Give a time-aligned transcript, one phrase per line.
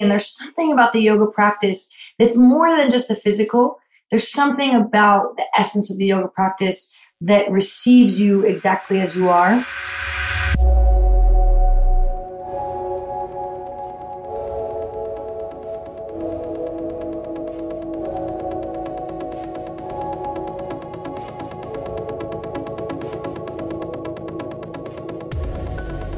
[0.00, 1.88] And there's something about the yoga practice
[2.18, 3.78] that's more than just the physical.
[4.10, 9.28] There's something about the essence of the yoga practice that receives you exactly as you
[9.28, 9.64] are.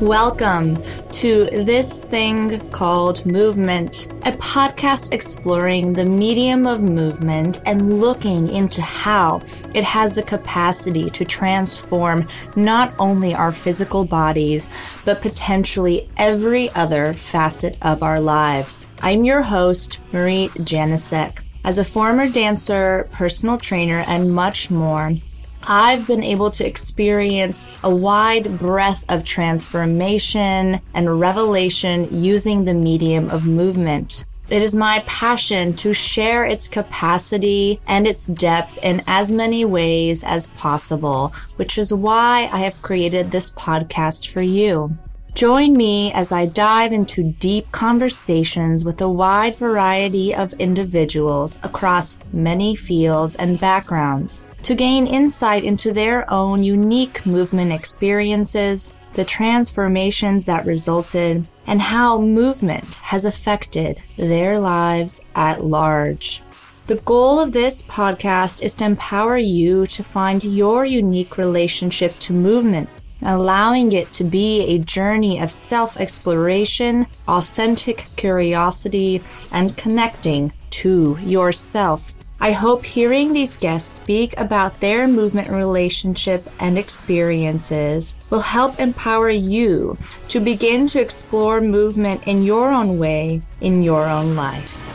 [0.06, 0.80] Welcome
[1.10, 8.82] to This Thing Called Movement, a podcast exploring the medium of movement and looking into
[8.82, 9.40] how
[9.74, 14.68] it has the capacity to transform not only our physical bodies,
[15.04, 18.86] but potentially every other facet of our lives.
[19.02, 21.40] I'm your host, Marie Janicek.
[21.64, 25.14] As a former dancer, personal trainer, and much more,
[25.68, 33.28] I've been able to experience a wide breadth of transformation and revelation using the medium
[33.30, 34.26] of movement.
[34.48, 40.22] It is my passion to share its capacity and its depth in as many ways
[40.22, 44.96] as possible, which is why I have created this podcast for you.
[45.34, 52.18] Join me as I dive into deep conversations with a wide variety of individuals across
[52.32, 60.44] many fields and backgrounds to gain insight into their own unique movement experiences, the transformations
[60.44, 66.42] that resulted, and how movement has affected their lives at large.
[66.88, 72.32] The goal of this podcast is to empower you to find your unique relationship to
[72.32, 72.88] movement,
[73.22, 79.22] allowing it to be a journey of self exploration, authentic curiosity,
[79.52, 86.78] and connecting to yourself I hope hearing these guests speak about their movement relationship and
[86.78, 89.96] experiences will help empower you
[90.28, 94.85] to begin to explore movement in your own way, in your own life.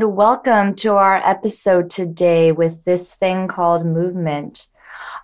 [0.00, 4.68] And welcome to our episode today with this thing called movement.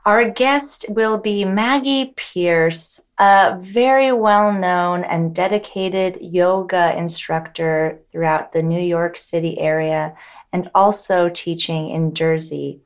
[0.04, 8.52] Our guest will be Maggie Pierce, a very well known and dedicated yoga instructor throughout
[8.52, 10.14] the New York City area
[10.52, 12.82] and also teaching in Jersey.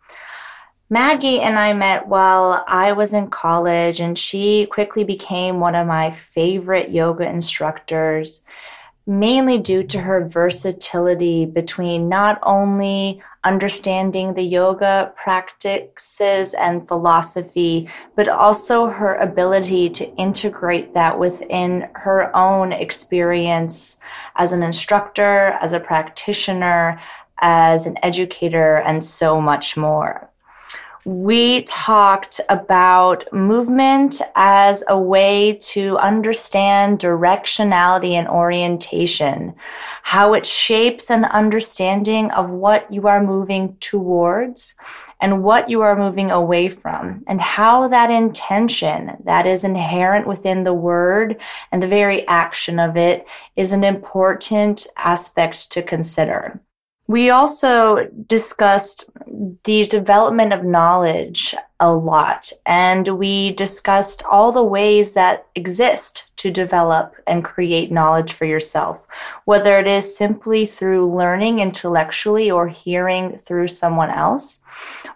[0.90, 5.88] Maggie and I met while I was in college, and she quickly became one of
[5.88, 8.44] my favorite yoga instructors
[9.06, 18.28] mainly due to her versatility between not only understanding the yoga practices and philosophy, but
[18.28, 24.00] also her ability to integrate that within her own experience
[24.36, 27.00] as an instructor, as a practitioner,
[27.38, 30.29] as an educator, and so much more
[31.04, 39.54] we talked about movement as a way to understand directionality and orientation,
[40.02, 44.76] how it shapes an understanding of what you are moving towards
[45.20, 50.64] and what you are moving away from, and how that intention that is inherent within
[50.64, 51.40] the word
[51.72, 56.60] and the very action of it is an important aspect to consider.
[57.10, 59.10] We also discussed
[59.64, 66.52] the development of knowledge a lot, and we discussed all the ways that exist to
[66.52, 69.08] develop and create knowledge for yourself,
[69.44, 74.62] whether it is simply through learning intellectually or hearing through someone else,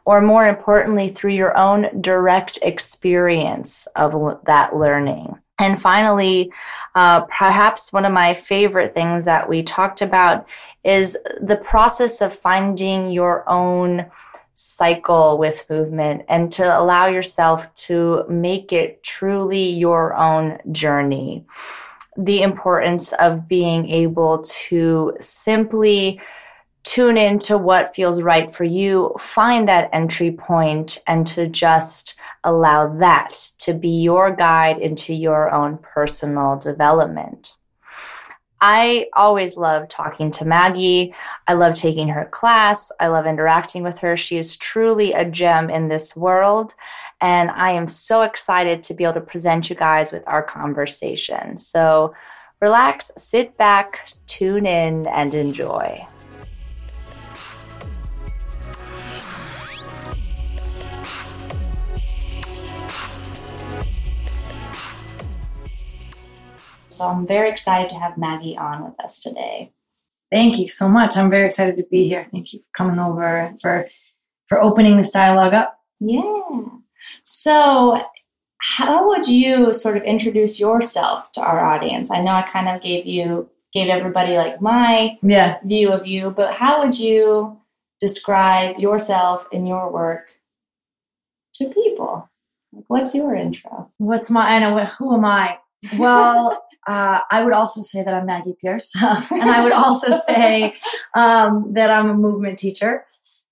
[0.05, 5.39] or more importantly, through your own direct experience of that learning.
[5.59, 6.53] And finally,
[6.95, 10.49] uh, perhaps one of my favorite things that we talked about
[10.83, 14.07] is the process of finding your own
[14.57, 21.45] cycle with movement and to allow yourself to make it truly your own journey.
[22.17, 26.21] The importance of being able to simply
[26.85, 32.15] tune into what feels right for you, find that entry point, and to just
[32.45, 37.57] allow that to be your guide into your own personal development.
[38.61, 41.15] I always love talking to Maggie.
[41.47, 42.91] I love taking her class.
[42.99, 44.17] I love interacting with her.
[44.17, 46.75] She is truly a gem in this world.
[47.21, 51.59] And I am so excited to be able to present you guys with our conversation.
[51.59, 52.15] So
[52.61, 56.07] relax, sit back, tune in, and enjoy.
[66.97, 69.73] So I'm very excited to have Maggie on with us today.
[70.33, 71.17] Thank you so much.
[71.17, 72.25] I'm very excited to be here.
[72.25, 73.89] Thank you for coming over and for
[74.49, 75.79] for opening this dialogue up.
[76.01, 76.61] Yeah.
[77.23, 78.01] So
[78.59, 82.11] how would you sort of introduce yourself to our audience?
[82.11, 85.59] I know I kind of gave you gave everybody like my yeah.
[85.65, 87.59] view of you, but how would you
[88.01, 90.29] describe yourself and your work
[91.55, 92.31] to people?
[92.73, 93.91] Like, what's your intro?
[93.99, 95.59] What's my I know who am I?
[95.99, 100.75] Well, uh, I would also say that I'm Maggie Pierce, and I would also say
[101.15, 103.05] um, that I'm a movement teacher.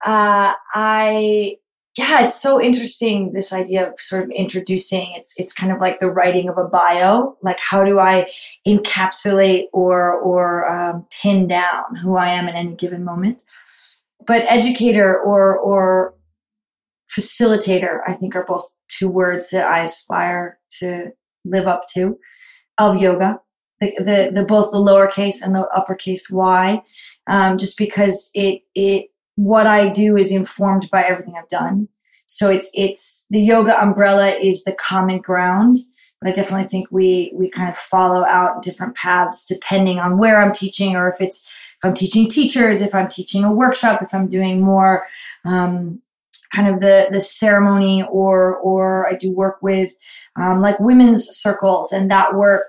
[0.04, 1.56] Uh, I
[1.96, 5.12] yeah, it's so interesting this idea of sort of introducing.
[5.14, 7.36] It's it's kind of like the writing of a bio.
[7.42, 8.26] Like how do I
[8.66, 13.42] encapsulate or or um, pin down who I am in any given moment?
[14.26, 16.14] But educator or or
[17.14, 21.10] facilitator, I think, are both two words that I aspire to
[21.44, 22.16] live up to
[22.78, 23.40] of yoga.
[23.80, 26.80] The, the, the both the lowercase and the uppercase y,
[27.26, 31.88] um, just because it it what I do is informed by everything I've done.
[32.26, 35.78] So it's it's the yoga umbrella is the common ground,
[36.20, 40.40] but I definitely think we we kind of follow out different paths depending on where
[40.40, 44.14] I'm teaching or if it's if I'm teaching teachers, if I'm teaching a workshop, if
[44.14, 45.04] I'm doing more
[45.44, 46.00] um,
[46.54, 49.92] kind of the the ceremony or or I do work with
[50.36, 52.66] um, like women's circles and that work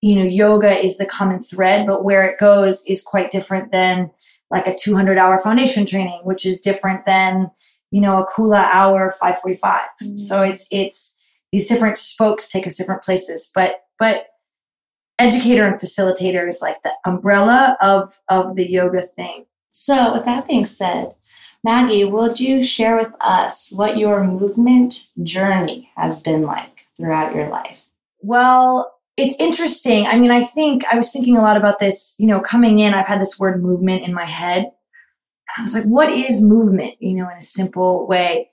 [0.00, 4.10] you know yoga is the common thread but where it goes is quite different than
[4.50, 7.50] like a 200 hour foundation training which is different than
[7.90, 10.16] you know a kula hour 545 mm-hmm.
[10.16, 11.14] so it's it's
[11.52, 14.26] these different spokes take us different places but but
[15.18, 20.46] educator and facilitator is like the umbrella of of the yoga thing so with that
[20.46, 21.14] being said
[21.64, 27.48] Maggie, would you share with us what your movement journey has been like throughout your
[27.48, 27.84] life?
[28.20, 30.06] Well, it's interesting.
[30.06, 32.94] I mean, I think I was thinking a lot about this, you know, coming in,
[32.94, 34.70] I've had this word movement in my head.
[35.56, 38.50] I was like, what is movement, you know, in a simple way?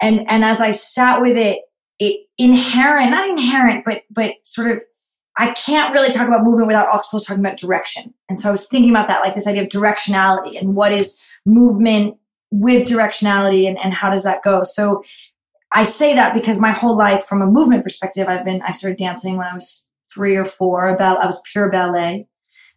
[0.00, 1.60] And and as I sat with it,
[1.98, 4.80] it inherent, not inherent, but but sort of
[5.38, 8.14] I can't really talk about movement without also talking about direction.
[8.28, 11.18] And so I was thinking about that, like this idea of directionality and what is
[11.44, 12.16] movement
[12.50, 14.62] with directionality and, and how does that go?
[14.62, 15.02] So
[15.72, 18.98] I say that because my whole life, from a movement perspective, I've been, I started
[18.98, 20.88] dancing when I was three or four.
[20.88, 22.28] About, I was pure ballet.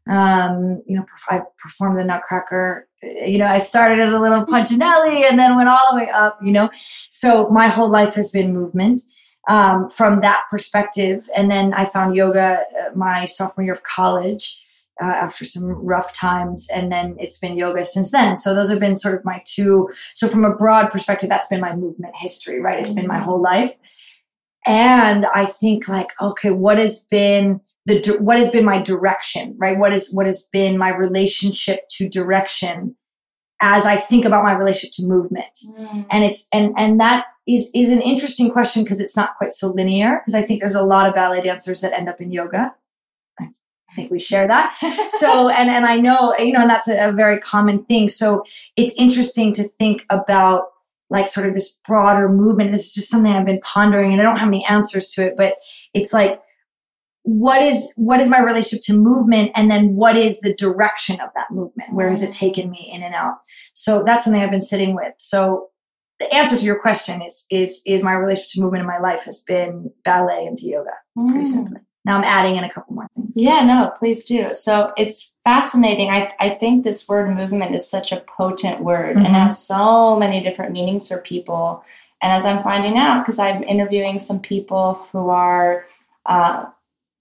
[0.09, 2.87] Um, you know, I performed the Nutcracker.
[3.03, 6.39] You know, I started as a little Punchinelli and then went all the way up,
[6.43, 6.69] you know.
[7.09, 9.01] So my whole life has been movement
[9.47, 11.29] um, from that perspective.
[11.35, 14.59] And then I found yoga uh, my sophomore year of college
[15.01, 18.35] uh, after some rough times and then it's been yoga since then.
[18.35, 21.61] So those have been sort of my two so from a broad perspective that's been
[21.61, 22.79] my movement history right?
[22.79, 23.77] It's been my whole life.
[24.65, 29.77] And i think like okay what has been the what has been my direction right?
[29.77, 32.95] What is what has been my relationship to direction
[33.61, 35.59] as i think about my relationship to movement?
[35.77, 36.05] Mm.
[36.11, 39.67] and it's and and that is is an interesting question because it's not quite so
[39.67, 42.73] linear because i think there's a lot of ballet dancers that end up in yoga.
[43.39, 43.47] I
[43.95, 44.75] think we share that.
[45.17, 48.09] so, and and I know you know, and that's a, a very common thing.
[48.09, 48.43] So
[48.75, 50.65] it's interesting to think about
[51.09, 52.71] like sort of this broader movement.
[52.71, 55.33] This is just something I've been pondering, and I don't have any answers to it.
[55.37, 55.55] But
[55.93, 56.41] it's like,
[57.23, 61.29] what is what is my relationship to movement, and then what is the direction of
[61.35, 61.93] that movement?
[61.93, 63.35] Where has it taken me in and out?
[63.73, 65.13] So that's something I've been sitting with.
[65.17, 65.69] So
[66.19, 69.23] the answer to your question is is is my relationship to movement in my life
[69.23, 71.31] has been ballet into yoga, mm.
[71.31, 73.33] pretty simply now I'm adding in a couple more things.
[73.35, 74.53] Yeah, no, please do.
[74.53, 76.09] So it's fascinating.
[76.09, 79.25] I, I think this word movement is such a potent word mm-hmm.
[79.25, 81.83] and has so many different meanings for people.
[82.21, 85.85] And as I'm finding out, because I'm interviewing some people who are
[86.25, 86.65] uh,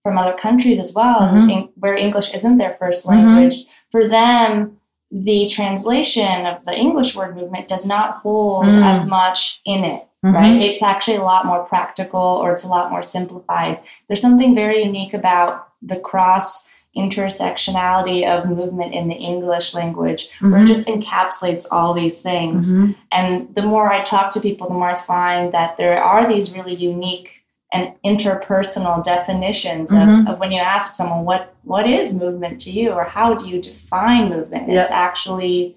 [0.02, 1.66] from other countries as well, mm-hmm.
[1.80, 3.70] where English isn't their first language, mm-hmm.
[3.90, 4.78] for them,
[5.11, 8.85] the translation of the English word movement does not hold mm.
[8.85, 10.06] as much in it.
[10.25, 10.34] Mm-hmm.
[10.34, 10.60] right?
[10.60, 13.80] It's actually a lot more practical or it's a lot more simplified.
[14.08, 20.50] There's something very unique about the cross intersectionality of movement in the English language mm-hmm.
[20.50, 22.72] where it just encapsulates all these things.
[22.72, 22.92] Mm-hmm.
[23.12, 26.52] And the more I talk to people, the more I find that there are these
[26.52, 27.30] really unique
[27.72, 30.26] and interpersonal definitions of, mm-hmm.
[30.26, 33.60] of when you ask someone what what is movement to you or how do you
[33.60, 34.78] define movement yep.
[34.78, 35.76] it's actually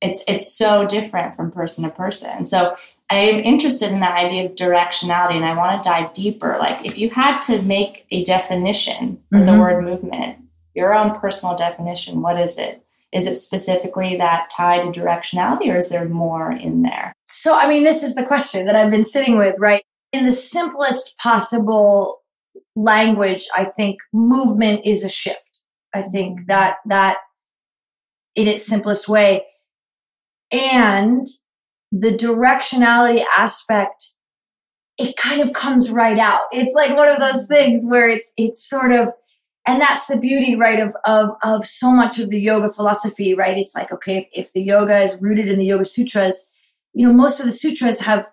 [0.00, 2.46] it's it's so different from person to person.
[2.46, 2.76] So
[3.10, 6.56] I am interested in that idea of directionality, and I want to dive deeper.
[6.58, 9.46] Like, if you had to make a definition for mm-hmm.
[9.46, 10.38] the word movement,
[10.74, 12.82] your own personal definition, what is it?
[13.12, 17.14] Is it specifically that tied to directionality, or is there more in there?
[17.24, 19.84] So, I mean, this is the question that I've been sitting with, right?
[20.12, 22.20] In the simplest possible
[22.74, 25.62] language, I think movement is a shift.
[25.94, 27.18] I think that that
[28.34, 29.46] in its simplest way.
[30.52, 31.26] And
[31.92, 34.14] the directionality aspect,
[34.98, 36.42] it kind of comes right out.
[36.52, 39.08] It's like one of those things where it's it's sort of
[39.66, 43.58] and that's the beauty right of of of so much of the yoga philosophy right
[43.58, 46.48] it's like okay if, if the yoga is rooted in the yoga sutras
[46.94, 48.26] you know most of the sutras have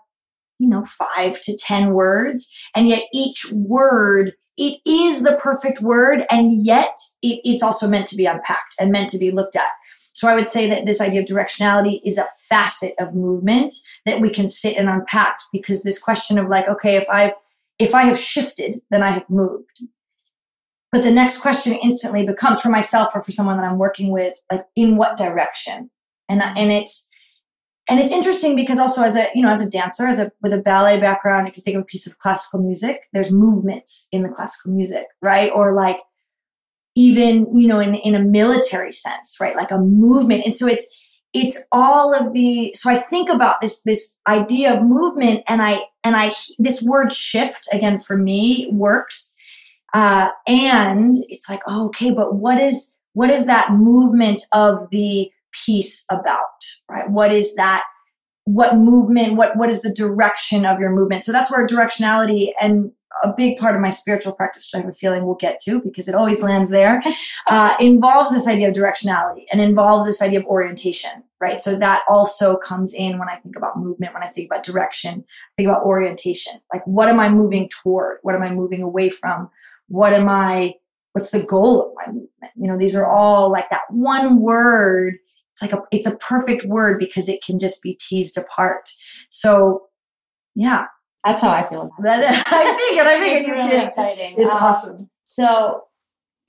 [0.59, 6.25] you know five to ten words and yet each word it is the perfect word
[6.29, 9.71] and yet it, it's also meant to be unpacked and meant to be looked at
[10.13, 13.73] so i would say that this idea of directionality is a facet of movement
[14.05, 17.33] that we can sit and unpack because this question of like okay if i've
[17.79, 19.81] if i have shifted then i have moved
[20.93, 24.39] but the next question instantly becomes for myself or for someone that I'm working with,
[24.51, 25.89] like in what direction?
[26.29, 27.07] And and it's
[27.89, 30.53] and it's interesting because also as a you know as a dancer, as a with
[30.53, 34.21] a ballet background, if you think of a piece of classical music, there's movements in
[34.21, 35.51] the classical music, right?
[35.53, 35.97] Or like
[36.95, 39.55] even you know in in a military sense, right?
[39.55, 40.87] Like a movement, and so it's
[41.33, 45.79] it's all of the so i think about this this idea of movement and i
[46.03, 49.33] and i this word shift again for me works
[49.93, 55.29] uh, and it's like, oh, okay, but what is what is that movement of the
[55.65, 56.39] piece about,
[56.89, 57.09] right?
[57.09, 57.83] What is that?
[58.45, 59.35] What movement?
[59.35, 61.23] What what is the direction of your movement?
[61.23, 62.91] So that's where directionality and
[63.23, 65.79] a big part of my spiritual practice, which I have a feeling we'll get to
[65.79, 67.01] because it always lands there,
[67.47, 71.61] uh, involves this idea of directionality and involves this idea of orientation, right?
[71.61, 75.23] So that also comes in when I think about movement, when I think about direction,
[75.27, 76.59] I think about orientation.
[76.73, 78.17] Like, what am I moving toward?
[78.23, 79.49] What am I moving away from?
[79.87, 80.73] what am i
[81.11, 85.17] what's the goal of my movement you know these are all like that one word
[85.53, 88.89] it's like a it's a perfect word because it can just be teased apart
[89.29, 89.83] so
[90.55, 90.85] yeah
[91.23, 92.25] That's how I feel about it.
[92.47, 94.33] i figured i figured It's really did exciting.
[94.37, 95.83] it's Um, awesome So,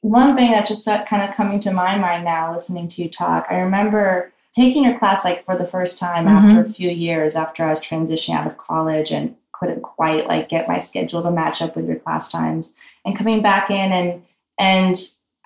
[0.01, 3.47] one thing that just kind of coming to my mind now, listening to you talk,
[3.51, 6.37] I remember taking your class like for the first time Mhm.
[6.37, 10.49] after a few years after I was transitioning out of college and couldn't quite like
[10.49, 14.23] get my schedule to match up with your class times, and coming back in and
[14.59, 14.97] and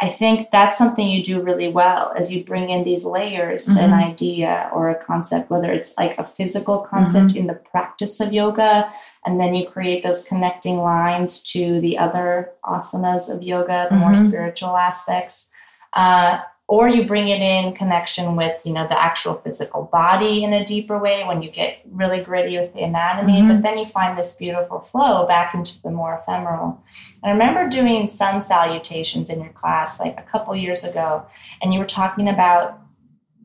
[0.00, 3.80] I think that's something you do really well as you bring in these layers to
[3.82, 4.10] an Mhm.
[4.10, 8.88] idea or a concept, whether it's like a physical concept in the practice of yoga,
[9.26, 14.12] and then you create those connecting lines to the other asanas of yoga, the more
[14.12, 14.28] Mhm.
[14.28, 15.50] spiritual aspects.
[15.94, 16.38] Uh,
[16.68, 20.64] or you bring it in connection with you know the actual physical body in a
[20.64, 23.48] deeper way when you get really gritty with the anatomy Mhm.
[23.48, 26.78] but then you find this beautiful flow back into the more ephemeral
[27.24, 31.22] i remember doing sun salutations in your class like a couple years ago
[31.62, 32.78] and you were talking about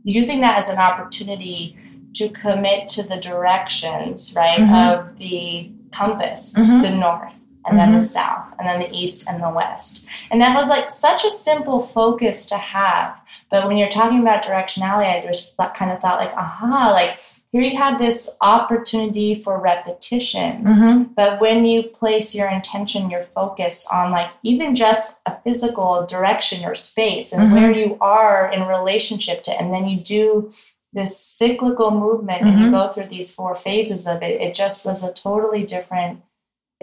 [0.04, 1.78] using that as an opportunity
[2.14, 4.92] to commit to the directions right Mhm.
[4.92, 6.82] of the compass Mhm.
[6.84, 8.02] the north and then the Mhm.
[8.18, 11.82] south and then the east and the west and that was like such a simple
[11.82, 13.20] focus to have
[13.52, 17.20] but when you're talking about directionality i just kind of thought like aha like
[17.52, 21.04] here you have this opportunity for repetition mm-hmm.
[21.16, 26.66] but when you place your intention your focus on like even just a physical direction
[26.66, 27.54] or space and Mhm.
[27.54, 30.50] where you are in relationship to and then you do
[30.94, 32.72] this cyclical movement and you Mhm.
[32.72, 36.22] go through these four phases of it it just was a totally different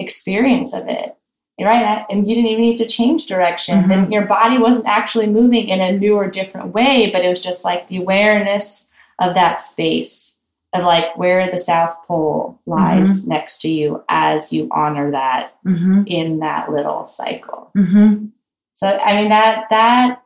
[0.00, 1.14] experience of it
[1.61, 3.92] right and you didn't even need to change direction Mhm.
[3.92, 7.38] and your body wasn't actually moving in a new or different way but it was
[7.38, 8.88] just like the awareness
[9.19, 10.37] of that space
[10.73, 16.02] of like where the south pole lies next to you as you honor that Mm-hmm.
[16.07, 18.26] in that little cycle Mm-hmm.
[18.75, 20.23] so i mean that that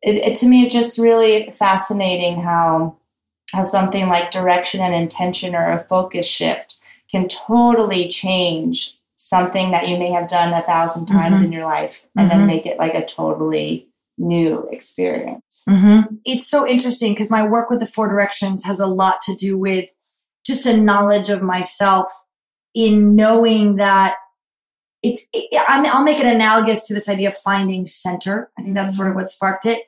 [0.00, 2.96] it, it to me it's just really fascinating how
[3.52, 6.76] how something like direction and intention or a focus shift
[7.14, 11.44] can totally change something that you may have done a thousand times Mhm.
[11.44, 12.46] in your life and then Mhm.
[12.46, 16.16] make it like a totally new experience Mm-hmm.
[16.24, 19.56] It's so interesting because my work with the Four Directions has a lot to do
[19.58, 19.88] with
[20.46, 22.12] just a knowledge of myself
[22.74, 24.16] in knowing that
[25.02, 25.22] it's.
[25.32, 28.50] It, I'm, I'll make it analogous to this idea of finding center.
[28.58, 29.80] I think that's sort of what sparked it.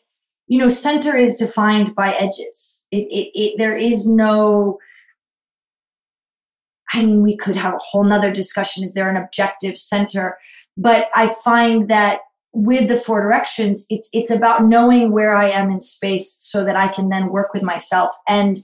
[0.47, 2.85] You know, center is defined by edges.
[2.93, 4.79] It, it, it there is no.
[6.97, 8.83] I mean, we could have a whole nother discussion.
[8.83, 10.39] Is there an objective center?
[10.77, 12.21] But I find that
[12.57, 16.75] with the four directions it's it's about knowing where i am in space so that
[16.75, 18.61] i can then work with myself and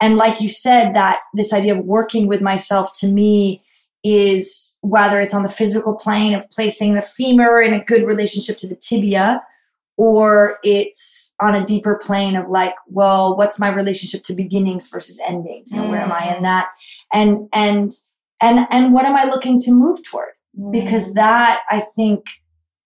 [0.00, 3.62] and like you said that this idea of working with myself to me
[4.02, 8.56] is whether it's on the physical plane of placing the femur in a good relationship
[8.56, 9.40] to the tibia
[9.96, 15.20] or it's on a deeper plane of like well what's my relationship to beginnings versus
[15.26, 15.72] endings?
[15.72, 16.42] You know where am i in mm.
[16.42, 16.68] that?
[17.12, 17.90] And and
[18.40, 20.32] and and what am i looking to move toward?
[20.58, 20.72] Mm.
[20.72, 22.24] Because that I think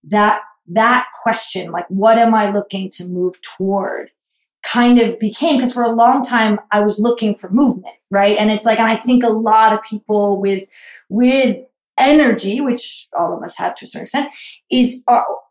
[0.05, 4.09] that that question, like what am I looking to move toward,
[4.63, 8.37] kind of became because for a long time I was looking for movement, right?
[8.37, 10.63] And it's like, and I think a lot of people with
[11.09, 11.57] with
[12.01, 14.27] energy, which all of us have to a certain extent,
[14.69, 15.03] is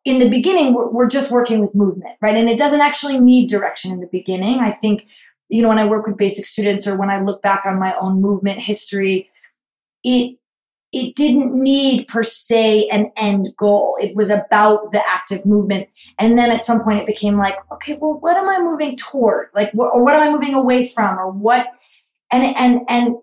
[0.05, 2.37] in the beginning we're, we're just working with movement, right?
[2.37, 4.59] And it doesn't actually need direction in the beginning.
[4.61, 5.07] I think
[5.49, 7.95] you know when I work with basic students or when I look back on my
[8.01, 9.31] own movement history,
[10.05, 10.37] it
[10.93, 13.97] it didn't need per se an end goal.
[14.01, 15.89] It was about the active movement.
[16.19, 19.51] And then at some point it became like, okay, well, what am I moving toward?
[19.55, 21.17] Like, wh- or what am I moving away from?
[21.19, 21.69] Or what?
[22.33, 23.15] And, and, and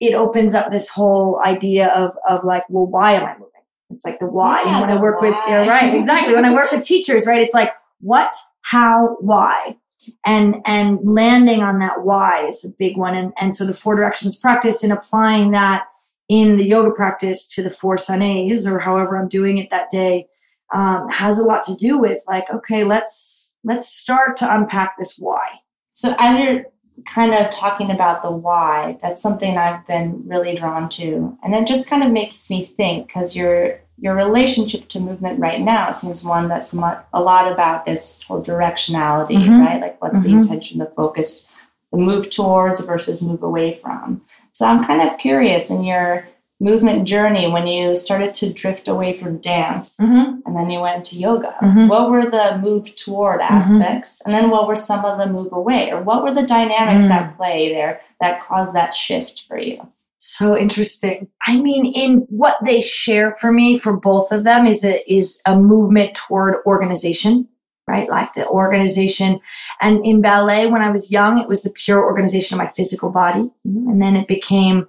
[0.00, 3.46] it, opens up this whole idea of, of like, well, why am I moving?
[3.90, 4.62] It's like the why.
[4.62, 5.44] Yeah, and when I work with, why.
[5.48, 6.34] yeah, right, exactly.
[6.34, 9.76] when I work with teachers, right, it's like, what, how, why?
[10.24, 13.94] and and landing on that why is a big one and and so the four
[13.96, 15.84] directions practice and applying that
[16.28, 19.90] in the yoga practice to the four Sun A's or however i'm doing it that
[19.90, 20.26] day
[20.72, 25.16] um, has a lot to do with like okay let's let's start to unpack this
[25.18, 25.46] why
[25.94, 26.64] So as you're
[27.06, 31.66] kind of talking about the why, that's something I've been really drawn to, and it
[31.66, 36.24] just kind of makes me think because your your relationship to movement right now seems
[36.24, 39.60] one that's mu- a lot about this whole directionality, Mhm.
[39.66, 39.80] right?
[39.80, 40.36] Like what's the Mhm.
[40.42, 41.46] intention, the focus,
[41.92, 44.22] the move towards versus move away from.
[44.52, 46.26] So I'm kind of curious in your
[46.60, 50.40] movement journey when you started to drift away from dance mm-hmm.
[50.44, 51.54] and then you went to yoga.
[51.62, 51.88] Mhm.
[51.88, 54.20] What were the move toward aspects?
[54.24, 55.90] And then what were some of the move away?
[55.90, 57.10] Or what were the dynamics Mm.
[57.10, 59.80] at play there that caused that shift for you?
[60.22, 64.84] so interesting i mean in what they share for me for both of them is
[64.84, 67.48] a is a movement toward organization
[67.88, 69.40] right like the organization
[69.80, 73.08] and in ballet when i was young it was the pure organization of my physical
[73.08, 74.86] body and then it became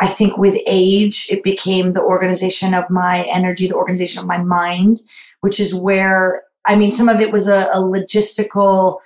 [0.00, 4.38] i think with age it became the organization of my energy the organization of my
[4.38, 5.00] mind
[5.40, 8.98] which is where i mean some of it was a, a logistical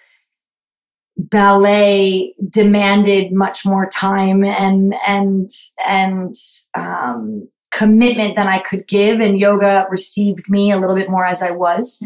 [1.17, 5.51] ballet demanded much more time and and
[5.87, 6.35] and
[6.75, 11.43] um, commitment than I could give, and yoga received me a little bit more as
[11.43, 12.03] I was.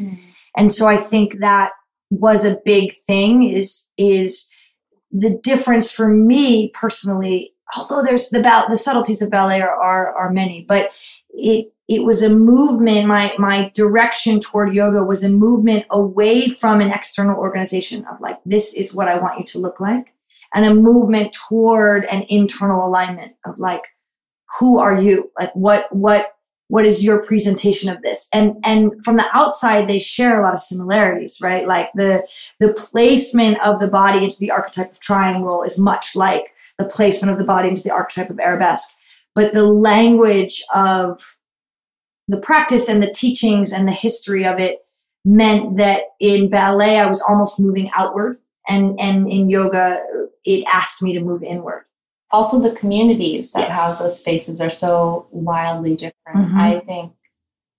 [0.57, 1.70] And so I think that
[2.11, 3.44] was a big thing.
[3.44, 4.51] Is is
[5.11, 7.54] the difference for me personally?
[7.77, 10.90] Although there's the bal- the subtleties of ballet are, are are many, but
[11.31, 13.07] it it was a movement.
[13.07, 18.38] My my direction toward yoga was a movement away from an external organization of like
[18.44, 20.12] this is what I want you to look like,
[20.55, 23.85] and a movement toward an internal alignment of like
[24.59, 25.31] who are you?
[25.38, 26.33] Like what what
[26.68, 28.29] what is your presentation of this?
[28.33, 31.66] And and from the outside they share a lot of similarities, right?
[31.66, 32.27] Like the
[32.61, 37.33] the placement of the body into the archetype of triangle is much like the placement
[37.33, 38.95] of the body into the archetype of arabesque.
[39.35, 41.21] But the language of
[42.29, 44.81] the practice and the teachings and the history of it
[45.25, 50.01] meant that in ballet I was almost moving outward and and in yoga
[50.45, 51.85] it asked me to move inward.
[52.31, 53.79] Also, the communities that Yes.
[53.79, 56.51] house those spaces are so wildly different.
[56.53, 56.61] Mhm.
[56.61, 57.13] I think,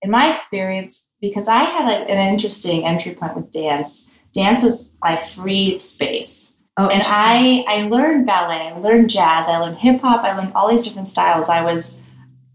[0.02, 4.08] in my experience, because I had like an interesting entry point with dance.
[4.32, 6.54] Dance was my free space.
[6.78, 7.02] Oh, and.
[7.06, 10.84] I I learned ballet, I learned jazz, I learned hip hop, I learned all these
[10.84, 11.48] different styles.
[11.48, 11.98] I was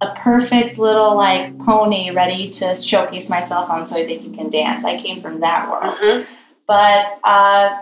[0.02, 4.50] a perfect little like pony ready to showcase myself on So I Think You Can
[4.50, 4.84] Dance.
[4.84, 5.96] I came from that world.
[6.00, 6.26] Mhm.
[6.68, 7.82] But uh,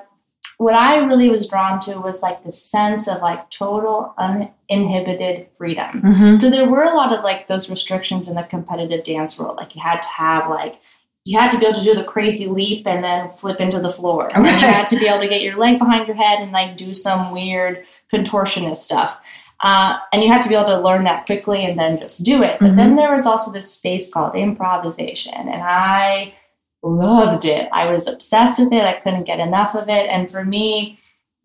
[0.58, 6.02] what I really was drawn to was like the sense of like total uninhibited freedom.
[6.02, 6.40] Mhm.
[6.40, 9.56] So there were a lot of like those restrictions in the competitive dance world.
[9.58, 10.76] Like you had to have like
[11.26, 13.92] you had to be able to do the crazy leap and then flip into the
[13.92, 14.30] floor.
[14.34, 16.78] And you had to be able to get your leg behind your head and like
[16.78, 19.20] do some weird contortionist stuff.
[19.62, 22.44] Uh, and you had to be able to learn that quickly and then just do
[22.44, 22.58] it.
[22.62, 26.34] But then there was also this space called improvisation, and I
[26.82, 27.68] loved it.
[27.74, 28.86] I was obsessed with it.
[28.86, 30.10] I couldn't get enough of it.
[30.10, 30.98] And for me,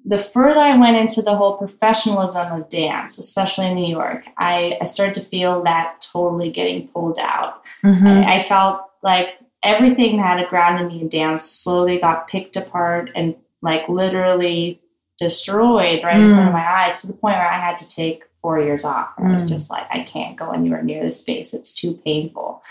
[0.04, 4.78] the further I went into the whole professionalism of dance, especially in New York, I,
[4.80, 7.64] I started to feel that totally getting pulled out.
[7.82, 8.24] Mhm.
[8.24, 13.10] I, I felt like everything that had grounded me in dance slowly got picked apart
[13.14, 14.80] and like literally
[15.18, 18.24] destroyed right in front of my eyes to the point where I had to take
[18.42, 19.10] four years off.
[19.16, 19.48] I was Mm.
[19.48, 21.54] just like, I can't go anywhere near this space.
[21.54, 22.62] It's too painful.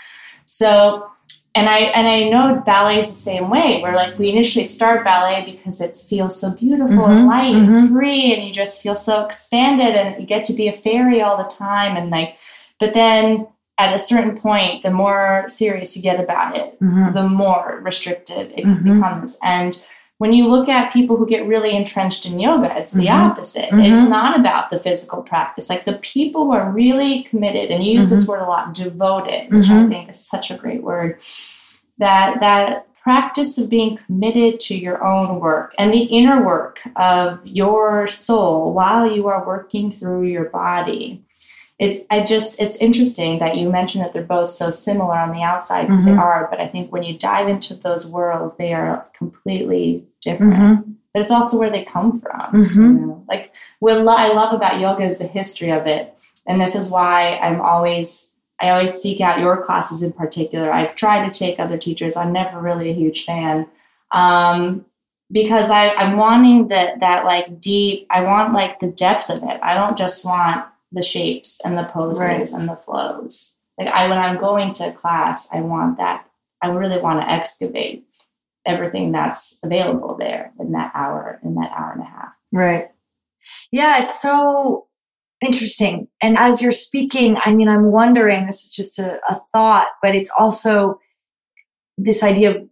[0.44, 1.08] So
[1.56, 5.04] and I and I know ballet is the same way, where like we initially start
[5.04, 7.78] ballet because it feels so beautiful Mhm, and light mhm.
[7.78, 11.22] and free, and you just feel so expanded, and you get to be a fairy
[11.22, 12.36] all the time, and like,
[12.80, 13.46] but then
[13.78, 17.14] at a certain point, the more serious you get about it, Mhm.
[17.14, 18.84] the more restrictive it Mhm.
[18.84, 19.38] becomes.
[19.42, 19.82] And
[20.18, 23.30] when you look at people who get really entrenched in yoga, it's the Mhm.
[23.30, 23.70] opposite.
[23.70, 23.84] Mhm.
[23.84, 25.68] It's not about the physical practice.
[25.68, 29.52] Like the people who are really committed, and you use this word a lot, devoted,
[29.52, 29.88] which I Mhm.
[29.88, 31.16] think is such a great word.
[31.98, 37.38] That that practice of being committed to your own work and the inner work of
[37.44, 41.22] your soul while you are working through your body.
[41.80, 45.42] It's I just it's interesting that you mentioned that they're both so similar on the
[45.42, 46.06] outside because Mhm.
[46.06, 50.54] they are, but I think when you dive into those worlds, they are completely different.
[50.54, 50.90] Mm-hmm.
[51.12, 52.52] But it's also where they come from.
[52.66, 52.74] Mhm.
[52.76, 53.24] You know?
[53.28, 56.14] Like what lo- I love about yoga is the history of it,
[56.46, 60.72] and this is why I'm always I always seek out your classes in particular.
[60.72, 62.16] I've tried to take other teachers.
[62.16, 63.66] I'm never really a huge fan.
[64.12, 64.84] Um,
[65.32, 69.58] because I, I'm wanting that that like deep I want like the depth of it.
[69.60, 72.50] I don't just want the shapes and the poses Right.
[72.52, 73.52] and the flows.
[73.78, 76.26] Like I when I'm going to class, I want that
[76.62, 78.06] I really want to excavate
[78.66, 82.34] everything that's available there in that hour, in that hour and a half.
[82.52, 82.88] Right.
[83.70, 84.86] Yeah, it's so
[85.44, 86.08] interesting.
[86.22, 90.14] And as you're speaking, I mean, I'm wondering, this is just a, a thought, but
[90.14, 90.98] it's also
[91.98, 92.68] this idea of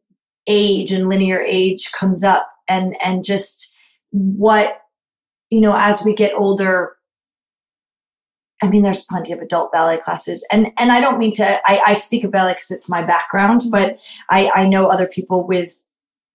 [0.47, 3.73] age and linear age comes up and and just
[4.11, 4.81] what
[5.51, 6.97] you know as we get older
[8.63, 10.45] i mean there's plenty of adult ballet classes.
[10.51, 13.63] And and i don't mean to i, I speak of ballet because it's my background
[13.71, 13.99] but
[14.31, 15.81] i i know other people with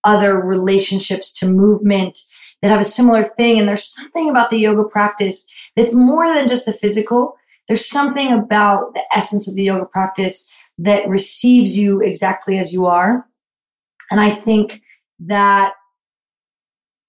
[0.03, 2.19] other relationships to movement
[2.61, 3.59] that have a similar thing.
[3.59, 7.35] And there's something about the yoga practice that's more than just the physical.
[7.67, 10.47] There's something about the essence of the yoga practice
[10.79, 13.27] that receives you exactly as you are.
[14.09, 14.81] And I think
[15.19, 15.73] that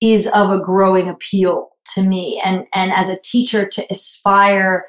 [0.00, 2.40] is of a growing appeal to me.
[2.44, 4.86] And, and as a teacher to aspire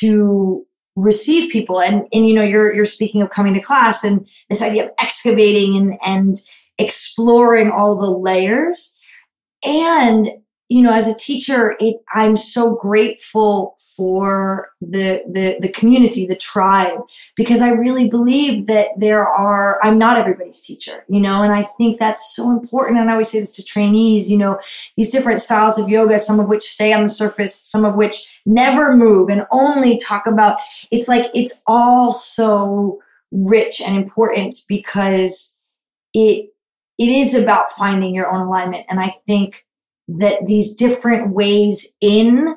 [0.00, 0.64] to
[0.96, 4.62] receive people and, and, you know, you're, you're speaking of coming to class and this
[4.62, 6.36] idea of excavating and, and
[6.78, 8.96] exploring all the layers.
[9.64, 10.28] And,
[10.68, 16.34] you know, as a teacher, it, I'm so grateful for the, the, the community, the
[16.34, 16.98] tribe,
[17.36, 21.62] because I really believe that there are, I'm not everybody's teacher, you know, and I
[21.78, 22.98] think that's so important.
[22.98, 24.58] And I always say this to trainees, you know,
[24.96, 28.28] these different styles of yoga, some of which stay on the surface, some of which
[28.44, 30.58] never move and only talk about,
[30.90, 33.00] it's like, it's all so
[33.30, 35.56] rich and important because
[36.12, 36.50] it,
[36.98, 38.86] it is about finding your own alignment.
[38.88, 39.65] And I think
[40.08, 42.56] that these different ways in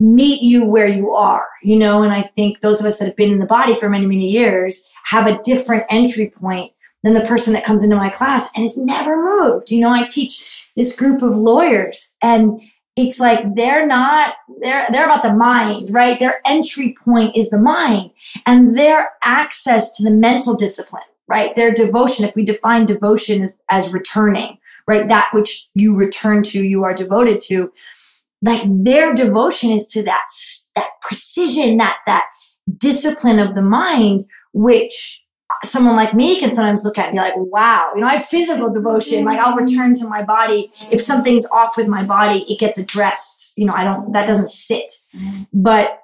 [0.00, 3.16] meet you where you are, you know, and I think those of us that have
[3.16, 7.22] been in the body for many, many years have a different entry point than the
[7.22, 9.70] person that comes into my class and has never moved.
[9.70, 10.44] You know, I teach
[10.76, 12.60] this group of lawyers and
[12.96, 16.18] it's like they're not they're they're about the mind, right?
[16.18, 18.10] Their entry point is the mind
[18.44, 21.54] and their access to the mental discipline, right?
[21.54, 25.06] Their devotion, if we define devotion as, as returning, right?
[25.06, 27.70] That which you return to, you are devoted to.
[28.42, 30.26] Like their devotion is to that
[30.74, 32.24] that precision that that
[32.76, 34.20] discipline of the mind
[34.52, 35.22] which
[35.64, 38.26] someone like me can sometimes look at and be like wow you know i have
[38.26, 39.24] physical devotion.
[39.24, 40.70] Like i'll return to my body.
[40.90, 43.52] If something's off with my body it gets addressed.
[43.56, 44.90] You know i don't that doesn't sit.
[45.16, 45.42] Mm-hmm.
[45.52, 45.98] But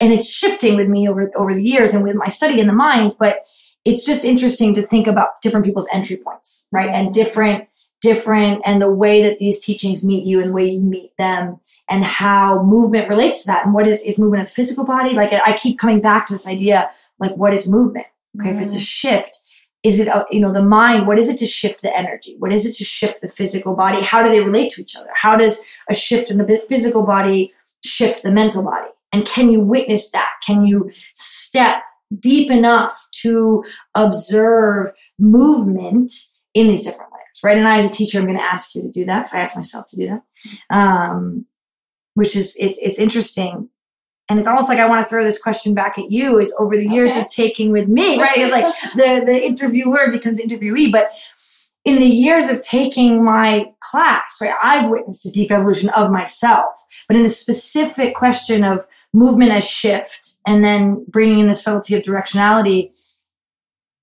[0.00, 2.72] and it's shifting with me over over the years and with my study in the
[2.72, 3.40] mind but
[3.84, 6.88] it's just interesting to think about different people's entry points right?
[6.88, 7.68] And different
[8.00, 11.58] different and the way that these teachings meet you and the way you meet them
[11.88, 15.14] and how movement relates to that and what is, is movement of the physical body.
[15.14, 18.06] Like i keep coming back to this idea like what is movement?
[18.40, 18.82] Okay if it's a mm-hmm.
[18.82, 19.42] shift
[19.82, 22.36] is it you know the mind what is it to shift the energy?
[22.38, 24.00] What is it to shift the physical body?
[24.00, 25.10] How do they relate to each other?
[25.14, 27.52] How does a shift in the physical body
[27.84, 28.88] shift the mental body?
[29.12, 30.30] And can you witness that?
[30.44, 31.82] Can you step
[32.18, 36.10] deep enough to observe movement
[36.54, 37.10] in these different
[37.46, 39.34] right and i as a teacher i'm going to ask you to do that because
[39.34, 40.22] i asked myself to do that
[40.76, 41.46] um,
[42.14, 43.68] which is it's it's interesting
[44.28, 46.74] and it's almost like I want to throw this question back at you is over
[46.76, 47.20] the years Okay.
[47.20, 48.36] of taking with me, right?
[48.36, 51.12] It's like the, the interviewer becomes interviewee, but
[51.84, 56.74] in the years of taking my class, right, I've witnessed a deep evolution of myself.
[57.06, 61.94] But in the specific question of movement as shift and then bringing in the subtlety
[61.94, 62.90] of directionality,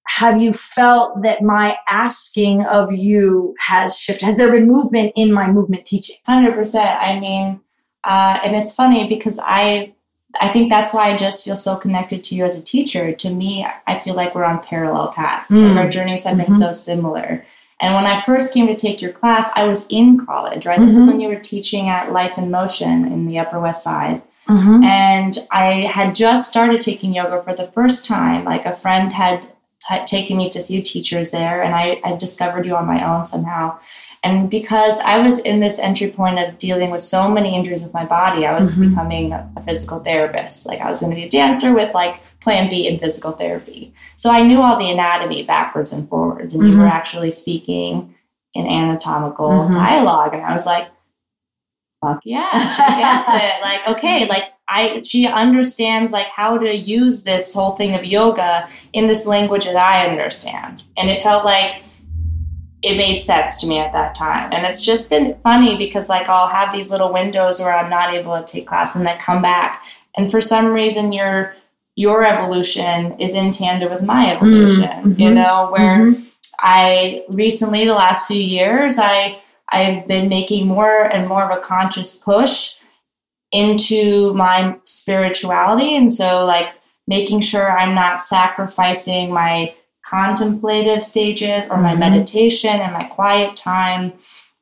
[0.07, 4.25] have you felt that my asking of you has shifted?
[4.25, 6.17] Has there been movement in my movement teaching?
[6.25, 6.97] Hundred percent.
[7.01, 7.59] I mean,
[8.03, 9.93] uh, and it's funny because I,
[10.41, 13.13] I think that's why I just feel so connected to you as a teacher.
[13.13, 15.69] To me, I feel like we're on parallel paths, Mm.
[15.69, 16.55] and our journeys have been Mhm.
[16.55, 17.45] so similar.
[17.79, 20.79] And when I first came to take your class, I was in college, right?
[20.79, 21.07] This is Mhm.
[21.07, 24.21] when you were teaching at Life in Motion in the Upper West Side.
[24.49, 24.83] Mm-hmm.
[24.83, 28.43] And I had just started taking yoga for the first time.
[28.45, 29.47] Like a friend had
[29.87, 33.03] t- taken me to a few teachers there, and I, I discovered you on my
[33.07, 33.77] own somehow.
[34.25, 37.93] And because I was in this entry point of dealing with so many injuries with
[37.93, 38.89] my body, I was Mhm.
[38.89, 40.65] becoming a, a physical therapist.
[40.65, 43.93] Like I was going to be a dancer with like plan B in physical therapy.
[44.15, 46.91] So I knew all the anatomy backwards and forwards, and you were Mhm.
[46.91, 48.15] actually speaking
[48.53, 49.71] in anatomical Mhm.
[49.73, 50.33] dialogue.
[50.33, 50.87] And I was like,
[52.01, 53.61] fuck yeah, she gets it.
[53.61, 58.67] Like, okay, like I she understands like how to use this whole thing of yoga
[58.93, 60.83] in this language that I understand.
[60.97, 61.83] And it felt like
[62.81, 64.51] it made sense to me at that time.
[64.51, 68.13] And it's just been funny because like I'll have these little windows where I'm not
[68.13, 69.83] able to take class and then come back.
[70.15, 71.55] And for some reason your
[71.95, 76.29] your evolution is in tandem with my evolution, you mhm, know, where Mhm.
[76.59, 79.37] I recently, the last few years, I
[79.71, 82.73] I've been making more and more of a conscious push
[83.53, 86.69] into my spirituality, and so like
[87.07, 89.73] making sure I'm not sacrificing my
[90.05, 91.99] contemplative stages or my Mhm.
[91.99, 94.13] meditation and my quiet time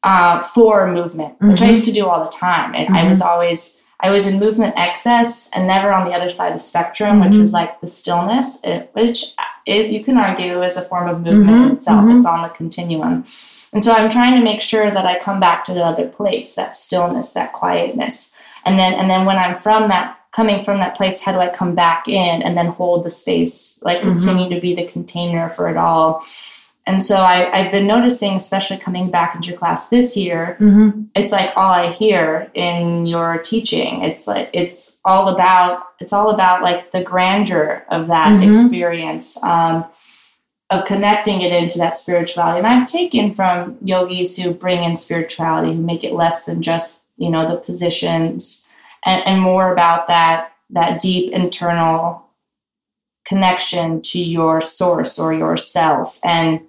[0.03, 1.69] uh, for movement, which I Mhm.
[1.69, 3.09] used to do all the time, and I Mhm.
[3.09, 6.59] was always I was in movement excess and never on the other side of the
[6.59, 8.59] spectrum, which was like the stillness,
[8.93, 9.25] which
[9.67, 12.05] is you can argue is a form of movement Mhm, itself.
[12.09, 13.23] It's on the continuum,
[13.73, 16.55] and so I'm trying to make sure that I come back to the other place,
[16.55, 18.33] that stillness, that quietness,
[18.65, 21.49] and then and then when I'm from that coming from that place, how do I
[21.49, 24.03] come back in and then hold the space, like Mhm.
[24.03, 26.23] continue to be the container for it all.
[26.87, 31.07] And so I, I've been noticing, especially coming back into class this year, Mhm.
[31.15, 34.03] it's like all I hear in your teaching.
[34.03, 38.47] It's like it's all about it's all about like the grandeur of that Mhm.
[38.47, 39.41] experience.
[39.43, 39.85] Um,
[40.71, 42.57] of connecting it into that spirituality.
[42.59, 47.00] And I've taken from yogis who bring in spirituality, who make it less than just,
[47.21, 48.65] you know, the positions
[49.05, 52.25] and, and more about that that deep internal
[53.25, 56.17] connection to your source or yourself.
[56.23, 56.61] And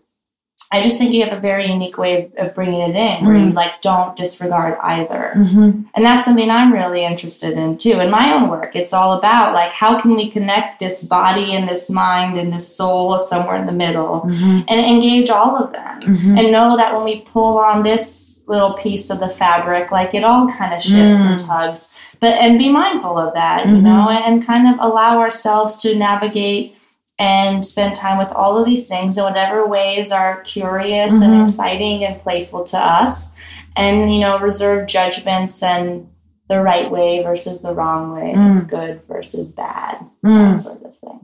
[0.74, 3.37] I just think you have a very unique way of, of bringing it in, where
[3.37, 3.54] you Mm.
[3.54, 5.35] like don't disregard either.
[5.37, 5.85] Mhm.
[5.94, 8.00] And that's something I'm really interested in too.
[8.00, 11.68] In my own work, it's all about like how can we connect this body and
[11.68, 14.64] this mind and this soul somewhere in the middle Mhm.
[14.68, 16.00] and engage all of them.
[16.02, 16.38] Mhm.
[16.38, 20.24] And know that when we pull on this little piece of the fabric, like it
[20.24, 21.46] all kind of shifts and Mm.
[21.46, 21.94] tugs.
[22.20, 23.82] But and be mindful of that, you Mhm.
[23.82, 26.74] know, and kind of allow ourselves to navigate
[27.22, 31.22] and spend time with all of these things in whatever ways are curious Mhm.
[31.24, 33.32] and exciting and playful to us
[33.76, 36.08] and you know reserve judgments and
[36.48, 38.68] the right way versus the wrong way Mm.
[38.68, 40.52] good versus bad Mm.
[40.52, 41.20] that sort of thing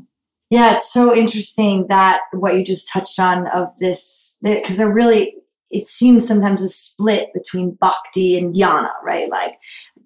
[0.50, 5.34] Yeah, it's so interesting that what you just touched on of this, because there really,
[5.70, 9.28] it seems sometimes a split between bhakti and jnana, right?
[9.28, 9.54] Like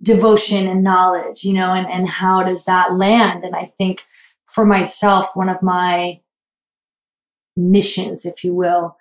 [0.02, 3.44] devotion and knowledge, you know, and, and how does that land?
[3.44, 4.02] And I think
[4.46, 6.20] for myself, one of my
[7.56, 8.96] missions, if you will,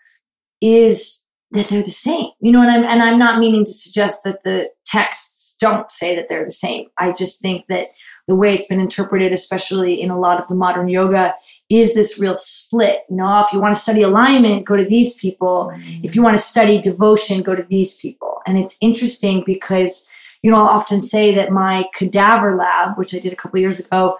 [0.62, 2.30] is that they're the same.
[2.39, 6.15] You know, and I'm and I'm not meaning to suggest that the texts don't say
[6.15, 6.88] that they're the same.
[6.97, 7.89] I just think that
[8.27, 11.36] the way it's been interpreted, especially in a lot of the modern yoga,
[11.69, 12.99] is this real split.
[13.10, 15.71] You know, if you want to study alignment, go to these people.
[15.73, 16.06] Mm-hmm.
[16.06, 18.41] If you want to study devotion, go to these people.
[18.47, 20.08] And it's interesting because,
[20.41, 23.80] you know, I'll often say that my cadaver lab, which I did a couple years
[23.80, 24.17] ago,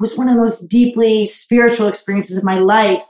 [0.00, 3.04] was one of the most deeply spiritual experiences of my life,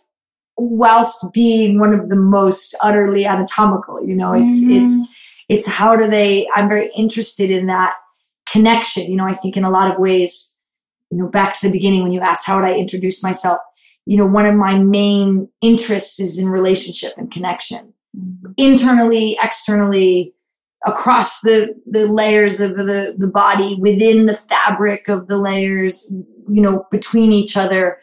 [0.59, 4.05] whilst being one of the most utterly anatomical.
[4.05, 5.05] You know, it's it's Mhm.
[5.48, 7.94] it's how do they i'm very interested in that
[8.50, 10.55] connection you know i think in a lot of ways
[11.11, 13.59] you know back to the beginning when you asked how would i introduce myself
[14.07, 18.55] you know one of my main interests is in relationship and connection Mhm.
[18.57, 20.33] internally externally
[20.86, 26.08] across the the layers of the the body within the fabric of the layers
[26.48, 27.98] you know between each other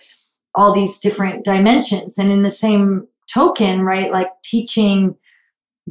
[0.57, 2.17] all these different dimensions.
[2.17, 5.15] And in the same token right like teaching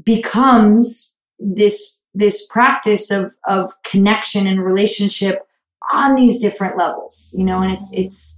[0.04, 5.46] becomes this this practice of of connection and relationship
[5.92, 8.36] on these different levels you know and it's it's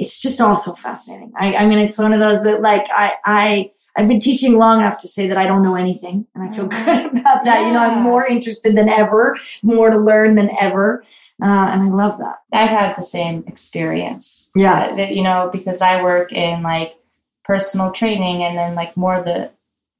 [0.00, 1.32] it's just all so fascinating.
[1.38, 4.80] I i mean it's one of those that like i i i've been teaching long
[4.80, 7.72] enough to say that i don't know anything and i feel good about that you
[7.72, 11.04] know i'm more interested than ever more to learn than ever
[11.42, 14.50] uh, and i love that I've had the same experience.
[14.54, 14.94] Yeah.
[14.94, 16.96] That, you know, because I work in like
[17.44, 19.50] personal training and then like more the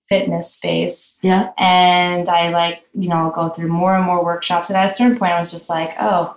[0.08, 1.16] fitness space.
[1.22, 4.68] yeah And I like, you know, go through more and more workshops.
[4.68, 6.36] And at a certain point, I was just like, oh,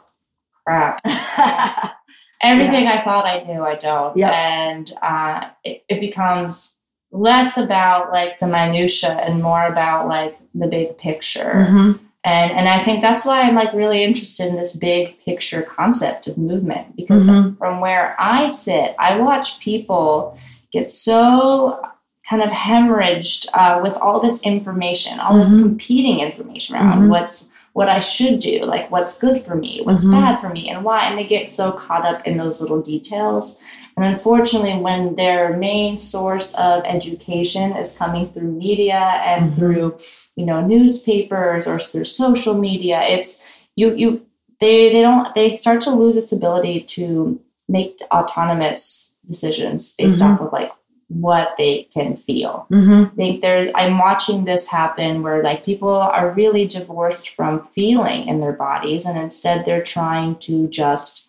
[0.65, 1.01] crap.
[2.41, 4.15] Everything I thought I knew, I don't.
[4.15, 4.31] Yep.
[4.31, 6.77] And uh, it, it becomes
[7.11, 11.65] less about like the minutia and more about like the big picture.
[11.69, 11.99] Mhm.
[12.23, 16.27] And and I think that's why I'm like really interested in this big picture concept
[16.27, 17.57] of movement because Mhm.
[17.57, 20.35] from where I sit, I watch people
[20.73, 21.79] get so
[22.27, 25.61] kind of hemorrhaged uh, with all this information, all this Mhm.
[25.61, 27.09] competing information around Mhm.
[27.09, 30.11] what's what I should do, like what's good for me, what's Mhm.
[30.13, 31.05] bad for me, and why.
[31.07, 33.59] And they get so caught up in those little details.
[33.97, 39.55] And unfortunately, when their main source of education is coming through media and Mhm.
[39.55, 39.97] through,
[40.35, 43.43] you know, newspapers or through social media, it's
[43.75, 44.21] you you
[44.59, 50.33] they they don't they start to lose its ability to make autonomous decisions based Mhm.
[50.33, 50.71] off of like
[51.09, 52.65] what they can feel.
[52.71, 53.03] Mm-hmm.
[53.11, 58.27] I think there's I'm watching this happen where like people are really divorced from feeling
[58.27, 61.27] in their bodies and instead they're trying to just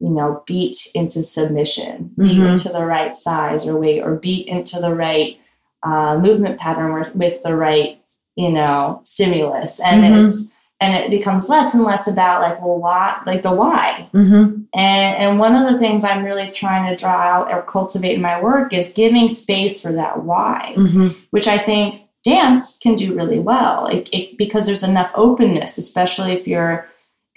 [0.00, 2.50] you know beat into submission, beat Mhm.
[2.52, 5.38] into the right size or weight or beat into the right
[5.84, 8.00] uh, movement pattern with, with the right
[8.36, 10.22] you know stimulus and Mhm.
[10.22, 14.62] it's and it becomes less and less about like well why like the why Mm-hmm.
[14.74, 18.20] and, and one of the things I'm really trying to draw out or cultivate in
[18.22, 21.08] my work is giving space for that why, Mm-hmm.
[21.30, 26.32] which I think dance can do really well it, it, because there's enough openness, especially
[26.32, 26.86] if you're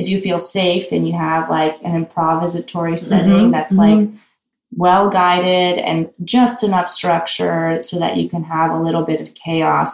[0.01, 3.83] if you feel safe and you have like an improvisatory setting Mhm, that's mhm.
[3.85, 4.09] like
[4.77, 9.33] well guided and just enough structure so that you can have a little bit of
[9.33, 9.91] chaos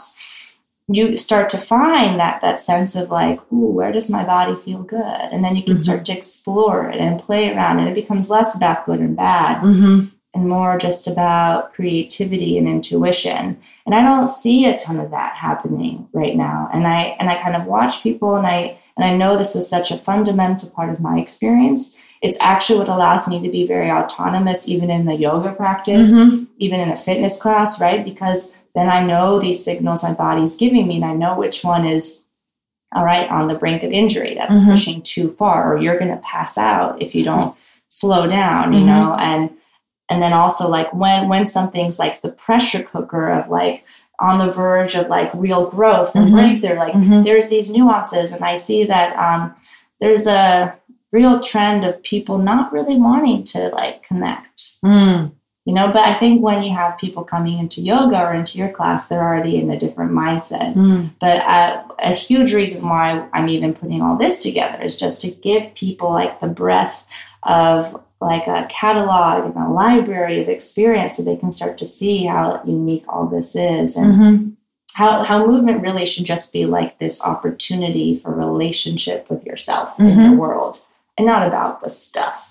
[0.89, 4.84] you start to find that that sense of like ooh where does my body feel
[4.84, 5.82] good and then you can Mhm.
[5.82, 9.62] start to explore it and play around and it becomes less about good and bad
[9.62, 10.06] Mm-hmm.
[10.38, 15.34] And more just about creativity and intuition and i don't see a ton of that
[15.36, 19.15] happening right now and i and i kind of watch people and i and i
[19.15, 23.39] know this was such a fundamental part of my experience it's actually what allows me
[23.41, 26.43] to be very autonomous even in the yoga practice Mm-hmm.
[26.60, 30.88] even in a fitness class right because then i know these signals my body's giving
[30.88, 32.23] me and i know which one is
[32.95, 34.65] all right on the brink of injury that's Mhm.
[34.71, 37.56] pushing too far or you're going to pass out if you don't
[37.89, 38.86] slow down you Mhm.
[38.86, 39.50] know and
[40.10, 43.84] and then also like when when something's like the pressure cooker of like
[44.20, 46.34] on the verge of like real growth and Mhm.
[46.34, 47.24] breakthrough like Mhm.
[47.26, 49.54] there's these nuances and i see that um
[50.02, 50.74] there's a
[51.12, 55.32] real trend of people not really wanting to like connect Mm.
[55.65, 58.70] you know but i think when you have people coming into yoga or into your
[58.70, 61.10] class they're already in a different mindset Mm.
[61.20, 65.30] but uh, a huge reason why i'm even putting all this together is just to
[65.48, 67.04] give people like the breadth
[67.43, 72.25] of like a catalog and a library of experience so they can start to see
[72.25, 74.49] how unique all this is and Mm-hmm.
[74.95, 80.08] how, how movement really should just be like this opportunity for relationship with yourself in
[80.08, 80.25] Mhm.
[80.32, 80.77] your world
[81.17, 82.43] and not about the stuff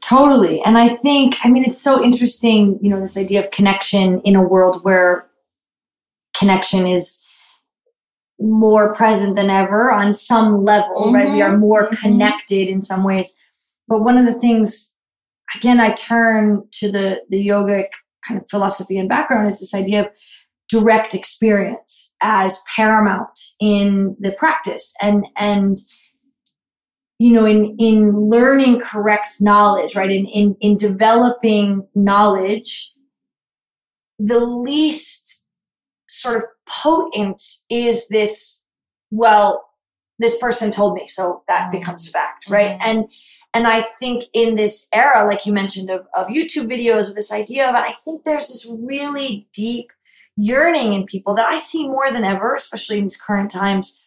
[0.00, 0.62] Totally.
[0.62, 4.34] And I think, I mean, it's so interesting, you know, this idea of connection in
[4.34, 5.26] a world where
[6.36, 7.22] connection is
[8.40, 11.30] more present than ever on some level, right?
[11.30, 11.98] We are more Mhm.
[12.00, 13.36] connected in some ways.
[13.88, 14.94] But one of the things,
[15.56, 17.86] again, I turn to the, the yogic
[18.26, 20.08] kind of philosophy and background is this idea of
[20.68, 25.78] direct experience as paramount in the practice and and
[27.18, 32.92] you know in in learning correct knowledge right in in in developing knowledge
[34.18, 35.42] the least
[36.06, 38.62] sort of potent is this
[39.10, 39.64] well
[40.18, 42.82] this person told me so that becomes fact right Mhm.
[42.82, 43.04] and
[43.58, 47.32] and i think in this era like you mentioned of, of youtube videos of this
[47.32, 49.90] idea of i think there's this really deep
[50.36, 54.00] yearning in people that i see more than ever especially in these current times.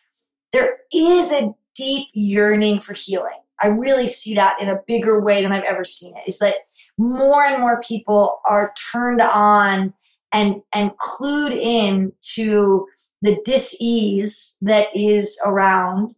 [0.53, 3.39] There is a deep yearning for healing.
[3.61, 6.55] I really see that in a bigger way than i've ever seen it is that
[6.97, 9.93] more and more people are turned on
[10.31, 12.87] and and clued in to
[13.21, 16.15] the dis-ease that is around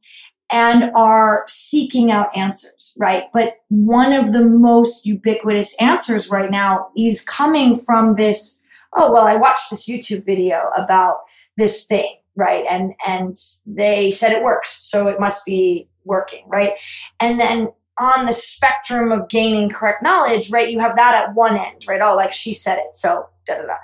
[0.53, 3.23] and are seeking out answers, right?
[3.33, 8.59] But one of the most ubiquitous answers right now is coming from this,
[8.95, 11.21] oh, well, I watched this YouTube video about
[11.57, 12.65] this thing, right?
[12.69, 13.35] And and
[13.65, 16.73] they said it works, so it must be working, right?
[17.19, 21.57] And then on the spectrum of gaining correct knowledge, right, you have that at one
[21.57, 22.01] end, right?
[22.01, 23.75] Oh, like she said it, so da da da.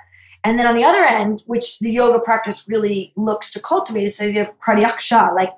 [0.44, 4.18] And then on the other end, which the yoga practice really looks to cultivate, is
[4.18, 5.50] the idea of pratyaksha, like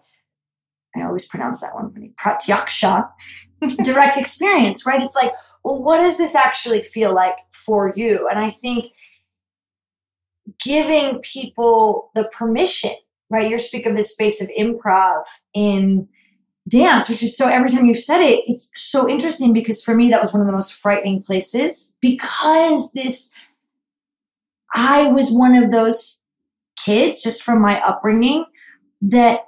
[0.97, 3.09] I always pronounce that one funny, pratyaksha,
[3.85, 5.01] direct experience, right?
[5.01, 5.33] It's like,
[5.65, 8.29] well, what does this actually feel like for you?
[8.29, 8.93] And I think
[10.63, 12.93] giving people the permission,
[13.31, 13.51] right?
[13.51, 15.25] You speak of this space of improv
[15.55, 16.09] in
[16.69, 20.11] dance, which is so every time you've said it, it's so interesting because for me,
[20.11, 23.31] that was one of the most frightening places because this,
[24.75, 26.19] I was one of those
[26.77, 28.45] kids just from my upbringing
[29.03, 29.41] that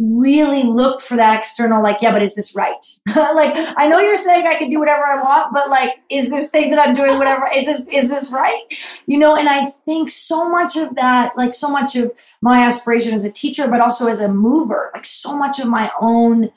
[0.00, 2.84] really looked for that external, like, yeah, but is this right?
[3.16, 6.50] like, I know you're saying I can do whatever I want, but like, is this
[6.50, 8.62] thing that I'm doing whatever, is this, is this right?
[9.06, 13.14] You know, and I think so much of that, like so much of my aspiration
[13.14, 16.50] as a teacher, but also as a mover, like so much of my own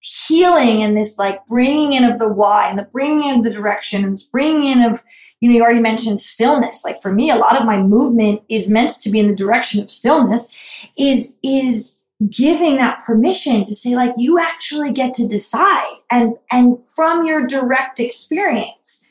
[0.00, 4.02] healing and this like bringing in of the why and the bringing in the direction
[4.02, 5.04] and this bringing in of
[5.40, 8.70] you know you already mentioned stillness like for me a lot of my movement is
[8.70, 10.48] meant to be in the direction of stillness
[10.96, 11.98] is is
[12.28, 15.94] giving that permission to say like you actually get to decide.
[16.10, 19.02] And and from your direct experience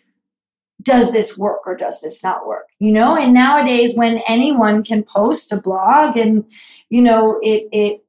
[0.81, 2.67] does this work or does this not work?
[2.79, 6.45] You know and nowadays when anyone can post a blog and
[6.89, 8.05] you know it it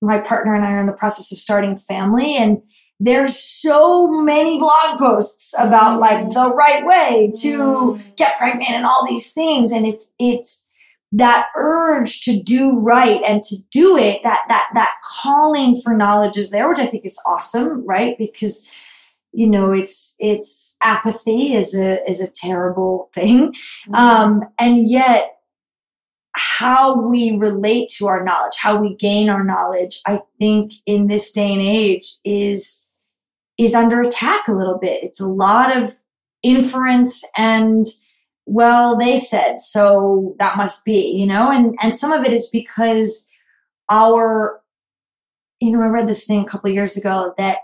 [0.00, 2.62] my partner and I are in the process of starting family and
[3.00, 8.16] there's so many blog posts about like the right way to mm.
[8.16, 9.70] get pregnant and all these things.
[9.70, 10.66] And it's it's
[11.12, 16.36] that urge to do right and to do it that that that calling for knowledge
[16.36, 18.68] is there which i think is awesome right because
[19.32, 23.52] you know it's it's apathy is a is a terrible thing
[23.88, 23.94] mm-hmm.
[23.94, 25.38] um and yet
[26.38, 31.32] how we relate to our knowledge, how we gain our knowledge, I think in this
[31.32, 32.84] day and age is
[33.58, 35.02] is under attack a little bit.
[35.02, 35.96] It's a lot of
[36.44, 37.86] inference and
[38.48, 42.48] well, they said, so that must be, you know, and and some of it is
[42.50, 43.26] because
[43.90, 44.60] our
[45.60, 47.58] you know, I read this thing a couple years ago that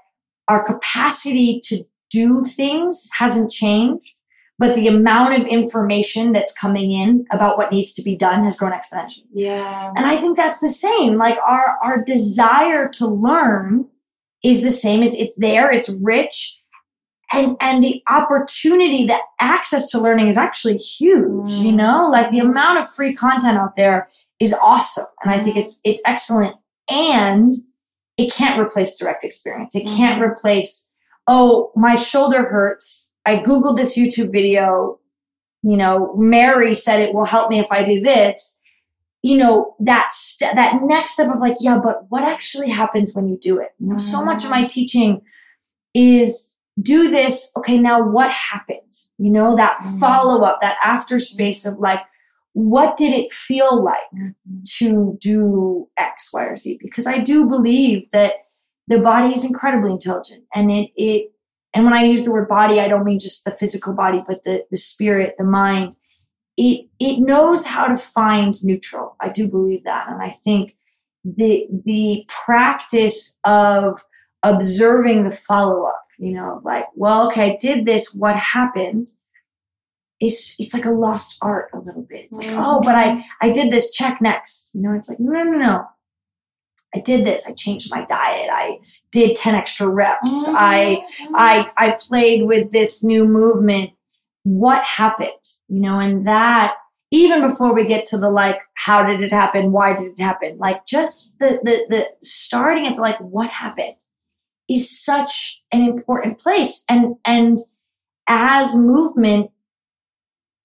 [0.49, 4.18] our capacity to do things hasn't changed
[4.59, 8.57] but the amount of information that's coming in about what needs to be done has
[8.57, 9.24] grown exponentially.
[9.32, 9.93] Yeah.
[9.97, 11.16] And I think that's the same.
[11.16, 13.89] Like our our desire to learn
[14.45, 16.61] is the same as it's there, it's rich.
[17.33, 21.64] And and the opportunity, the access to learning is actually huge, mm.
[21.64, 22.09] you know?
[22.11, 24.09] Like the amount of free content out there
[24.41, 25.07] is awesome.
[25.22, 26.57] And I think it's it's excellent.
[26.91, 27.55] And
[28.16, 29.75] it can't replace direct experience.
[29.75, 30.31] It can't mm-hmm.
[30.31, 30.89] replace,
[31.27, 34.99] oh, my shoulder hurts I Googled this YouTube video.
[35.62, 38.57] You know, Mary said it will help me if I do this.
[39.22, 43.29] You know, that st- that next step of like, yeah, but what actually happens when
[43.29, 43.70] you do it?
[43.79, 45.22] You know, so much of my teaching
[45.95, 46.51] is
[46.81, 47.53] do this.
[47.57, 48.93] Okay, now what happened?
[49.18, 49.99] You know, that mm-hmm.
[49.99, 52.01] follow up, that after space of like,
[52.53, 54.62] what did it feel like mm-hmm.
[54.79, 56.79] to do X, Y, or Z?
[56.81, 58.35] Because I do believe that
[58.87, 61.31] the body is incredibly intelligent and it it
[61.75, 64.45] and when I use the word body, I don't mean just the physical body, but
[64.45, 65.97] the, the spirit, the mind.
[66.57, 69.16] It, it knows how to find neutral.
[69.20, 70.07] I do believe that.
[70.09, 70.77] And I think
[71.25, 74.05] the, the practice of
[74.45, 79.11] observing the follow up, you know, like, well, okay, I did this, what happened?
[80.21, 82.27] It's, it's like a lost art a little bit.
[82.31, 82.65] It's like, mm-hmm.
[82.65, 84.75] oh, but I, I did this, check next.
[84.75, 85.85] You know, it's like, no, no, no.
[86.95, 87.47] I did this.
[87.47, 88.49] I changed my diet.
[88.53, 88.79] I
[89.11, 90.31] did 10 extra reps.
[90.31, 90.55] Mm-hmm.
[90.57, 91.05] I,
[91.35, 93.91] I, I played with this new movement.
[94.45, 95.31] What happened?
[95.69, 96.75] You know, and that
[97.11, 99.73] even before we get to the like, how did it happen?
[99.73, 100.59] Why did it happen?
[100.59, 103.97] Like just the, the, the starting at the like, what happened
[104.69, 106.85] is such an important place.
[106.89, 107.59] And, and
[108.27, 109.51] as movement,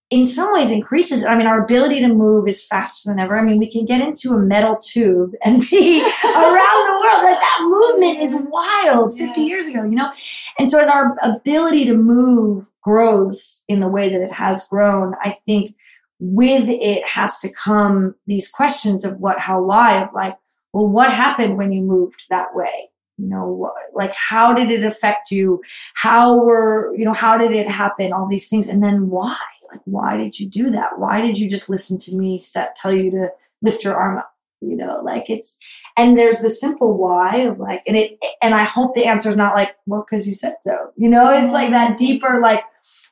[0.09, 1.23] in some ways increases.
[1.23, 3.37] I mean, our ability to move is faster than ever.
[3.37, 7.23] I mean, we can get into a metal tube and be around the world.
[7.23, 9.47] Like that movement is wild 50 yeah.
[9.47, 10.11] years ago, you know?
[10.57, 15.13] And so as our ability to move grows in the way that it has grown,
[15.23, 15.75] I think
[16.19, 20.37] with it has to come these questions of what, how, why, of like,
[20.73, 22.89] well, what happened when you moved that way?
[23.19, 25.61] You know, like how did it affect you?
[25.95, 28.13] How were, you know, how did it happen?
[28.13, 28.69] All these things.
[28.69, 29.35] And then why?
[29.71, 32.93] like why did you do that why did you just listen to me set, tell
[32.93, 33.27] you to
[33.61, 35.57] lift your arm up you know like it's
[35.97, 39.37] and there's the simple why of like and it and i hope the answer is
[39.37, 42.63] not like well because you said so you know it's like that deeper like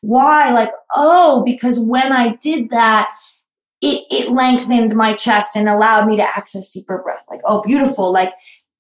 [0.01, 3.09] why like oh because when i did that
[3.79, 8.11] it, it lengthened my chest and allowed me to access deeper breath like oh beautiful
[8.11, 8.33] like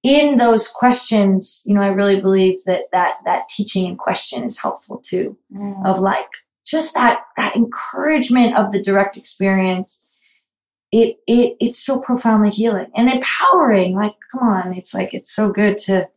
[0.07, 4.57] in those questions you know i really believe that that that teaching and question is
[4.57, 5.85] helpful too mm.
[5.85, 6.29] of like
[6.65, 10.01] just that that encouragement of the direct experience
[10.93, 15.51] it it it's so profoundly healing and empowering like come on it's like it's so
[15.51, 16.07] good to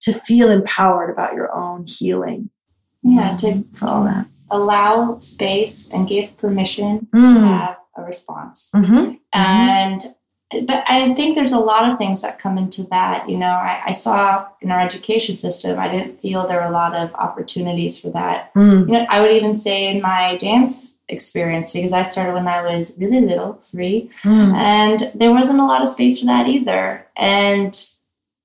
[0.00, 2.48] to feel empowered about your own healing
[3.02, 7.34] yeah to for all that allow space and give permission mm.
[7.34, 9.14] to have a response mm-hmm.
[9.32, 10.14] and
[10.50, 13.28] but I think there's a lot of things that come into that.
[13.28, 16.70] You know, I, I, saw in our education system, I didn't feel there were a
[16.70, 18.54] lot of opportunities for that.
[18.54, 18.86] Mm.
[18.86, 22.62] You know, I would even say in my dance experience, because I started when I
[22.62, 24.54] was really little, three, mm.
[24.54, 27.06] and there wasn't a lot of space for that either.
[27.14, 27.78] And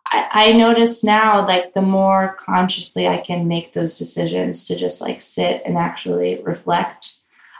[0.07, 4.99] I, I notice now, like, the more consciously I can make those decisions to just
[4.99, 7.13] like sit and actually reflect.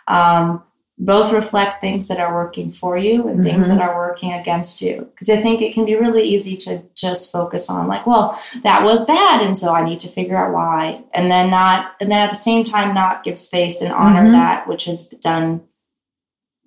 [0.10, 0.64] Um,
[1.00, 3.46] both reflect things that are working for you and mm-hmm.
[3.46, 5.08] things that are working against you.
[5.12, 8.84] Because I think it can be really easy to just focus on, like, well, that
[8.84, 9.42] was bad.
[9.42, 11.04] And so I need to figure out why.
[11.14, 14.34] And then not, and then at the same time, not give space and honor mm-hmm.
[14.34, 15.62] that which has done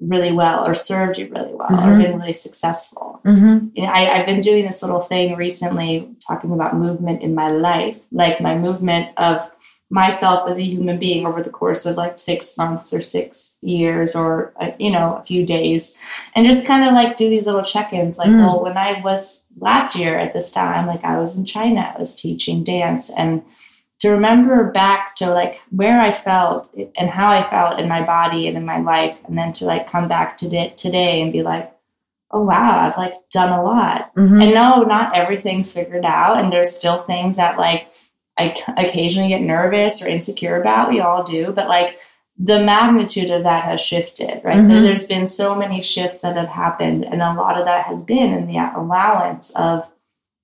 [0.01, 1.89] really well or served you really well mm-hmm.
[1.89, 3.21] or been really successful.
[3.25, 3.69] Mm-hmm.
[3.75, 7.49] You know, I, I've been doing this little thing recently talking about movement in my
[7.49, 9.51] life, like my movement of
[9.89, 14.17] myself as a human being over the course of like six months or six years
[14.17, 15.97] or uh, you know a few days
[16.35, 18.45] and just kind of like do these little check-ins like mm.
[18.45, 22.01] well when i was last year at this time like i was in china i
[22.01, 23.41] was teaching dance and
[23.99, 28.47] to remember back to like where i felt and how i felt in my body
[28.47, 31.43] and in my life and then to like come back to it today and be
[31.43, 31.73] like
[32.31, 34.41] oh wow i've like done a lot mm-hmm.
[34.41, 37.89] and no not everything's figured out and there's still things that like
[38.39, 40.91] I occasionally get nervous or insecure about.
[40.91, 41.99] We all do, but like
[42.39, 44.59] the magnitude of that has shifted, right?
[44.59, 44.85] Mm-hmm.
[44.85, 48.35] There's been so many shifts that have happened, and a lot of that has been
[48.35, 49.89] in the allowance of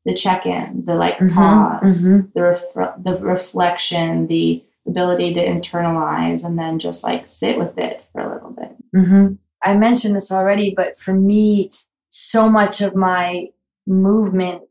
[0.05, 1.35] the check-in, the like mm-hmm.
[1.35, 2.29] pause, mm-hmm.
[2.35, 8.05] the ref- the reflection, the ability to internalize, and then just like sit with it
[8.13, 8.77] for a little bit.
[8.95, 9.35] Mm-hmm.
[9.65, 11.71] I mentioned this already, but for me,
[12.11, 13.47] so much of my
[13.87, 14.63] movement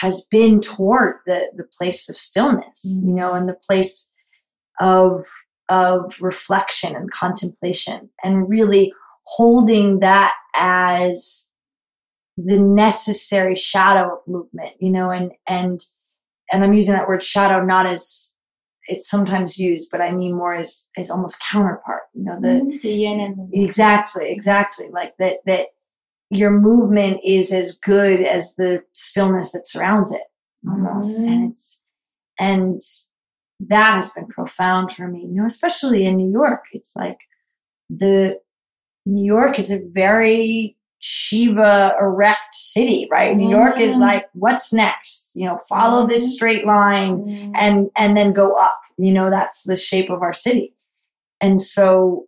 [0.00, 3.08] has been toward the the place of stillness mm-hmm.
[3.08, 4.08] you know and the place
[4.80, 5.26] of
[5.68, 8.92] of reflection and contemplation and really
[9.26, 11.46] holding that as
[12.36, 15.80] the necessary shadow of movement you know and and
[16.50, 18.32] and i'm using that word shadow not as
[18.86, 22.78] it's sometimes used but i mean more as as almost counterpart you know the, mm-hmm.
[22.78, 25.68] the yin and the exactly exactly like that that
[26.30, 30.22] your movement is as good as the stillness that surrounds it
[30.66, 31.32] almost mm-hmm.
[31.32, 31.80] and it's
[32.40, 32.80] and
[33.60, 37.18] that has been profound for me you know especially in new york it's like
[37.90, 38.38] the
[39.04, 44.02] new york is a very shiva erect city right new york is mm-hmm.
[44.02, 46.30] like what's next you know follow this mm-hmm.
[46.30, 47.52] straight line mm-hmm.
[47.56, 50.74] and and then go up you know that's the shape of our city
[51.40, 52.26] and so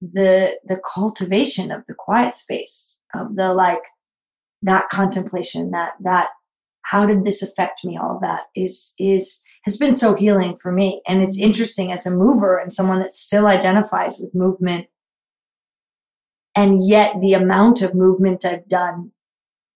[0.00, 3.82] the the cultivation of the quiet space of the like
[4.60, 6.28] that contemplation that that
[6.82, 10.70] how did this affect me all of that is is has been so healing for
[10.70, 14.86] me and it's interesting as a mover and someone that still identifies with movement
[16.54, 19.10] and yet the amount of movement i've done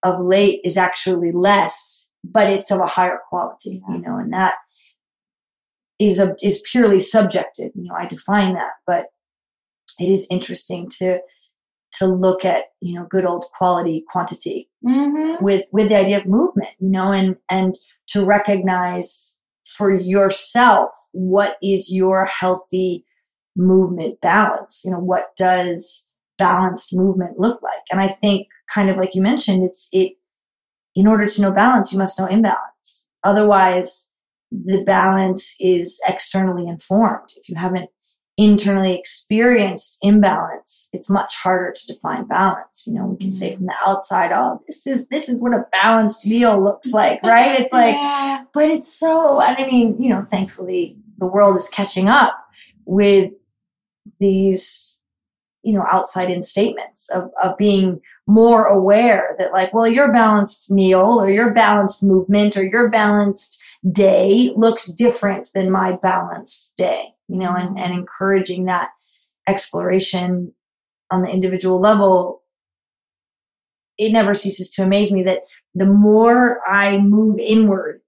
[0.03, 4.55] of late is actually less but it's of a higher quality you know and that
[5.99, 9.07] is a is purely subjective you know i define that but
[9.99, 11.19] it is interesting to
[11.93, 15.43] to look at you know good old quality quantity mm-hmm.
[15.43, 17.75] with with the idea of movement you know and and
[18.07, 19.37] to recognize
[19.77, 23.05] for yourself what is your healthy
[23.57, 26.08] movement balance you know what does
[26.39, 30.13] balanced movement look like and i think kind of like you mentioned it's it
[30.95, 34.09] in order to know balance you must know imbalance otherwise
[34.51, 37.91] the balance is externally informed if you haven't
[38.39, 42.87] internally experienced imbalance, it's much harder to define balance.
[42.87, 43.57] You know, we can say mm-hmm.
[43.57, 47.61] from the outside, oh, this is this is what a balanced meal looks like, right?
[47.61, 48.45] It's like, yeah.
[48.55, 49.41] but it's so.
[49.41, 52.33] and I mean, you know, thankfully the world is catching up
[52.87, 53.33] with
[54.21, 55.01] these,
[55.63, 60.71] you know, outside in statements of of being more aware that like, well, your balanced
[60.71, 63.61] meal or your balanced movement or your balanced
[63.93, 68.89] day looks different than my balanced day you know, and, and encouraging that
[69.47, 70.53] exploration
[71.11, 72.43] on the individual level,
[73.99, 75.43] it never ceases to amaze me that
[75.75, 78.01] the more I move inward,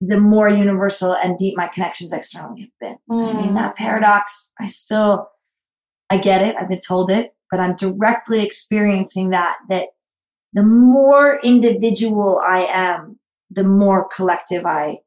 [0.00, 2.96] the more universal and deep my connections externally have been.
[3.10, 3.34] Mm.
[3.34, 3.76] I mean, that mm.
[3.76, 5.28] paradox, I still,
[6.10, 6.54] I get it.
[6.60, 9.88] I've been told it, but I'm directly experiencing that, that
[10.52, 13.18] the more individual I am,
[13.50, 14.98] the more collective I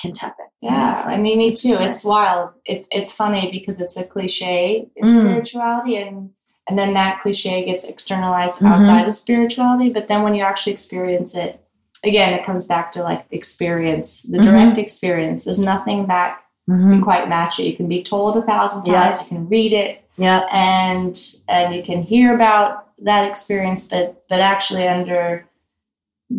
[0.00, 0.68] can tap in.
[0.68, 1.76] Yeah, like, I mean, me too.
[1.80, 2.50] It's, wild.
[2.64, 5.20] It's it's funny because it's a cliche in mm.
[5.20, 6.30] spirituality, and
[6.68, 8.66] and then that cliche gets externalized mm-hmm.
[8.66, 9.90] outside of spirituality.
[9.90, 11.60] But then when you actually experience it,
[12.04, 14.50] again, it comes back to like experience, the mm-hmm.
[14.50, 15.44] direct experience.
[15.44, 16.92] There's nothing that mm-hmm.
[16.92, 17.64] can quite match it.
[17.64, 19.18] You can be told a thousand times.
[19.18, 19.22] Yeah.
[19.22, 20.04] You can read it.
[20.18, 25.46] Yeah, and and you can hear about that experience, but but actually under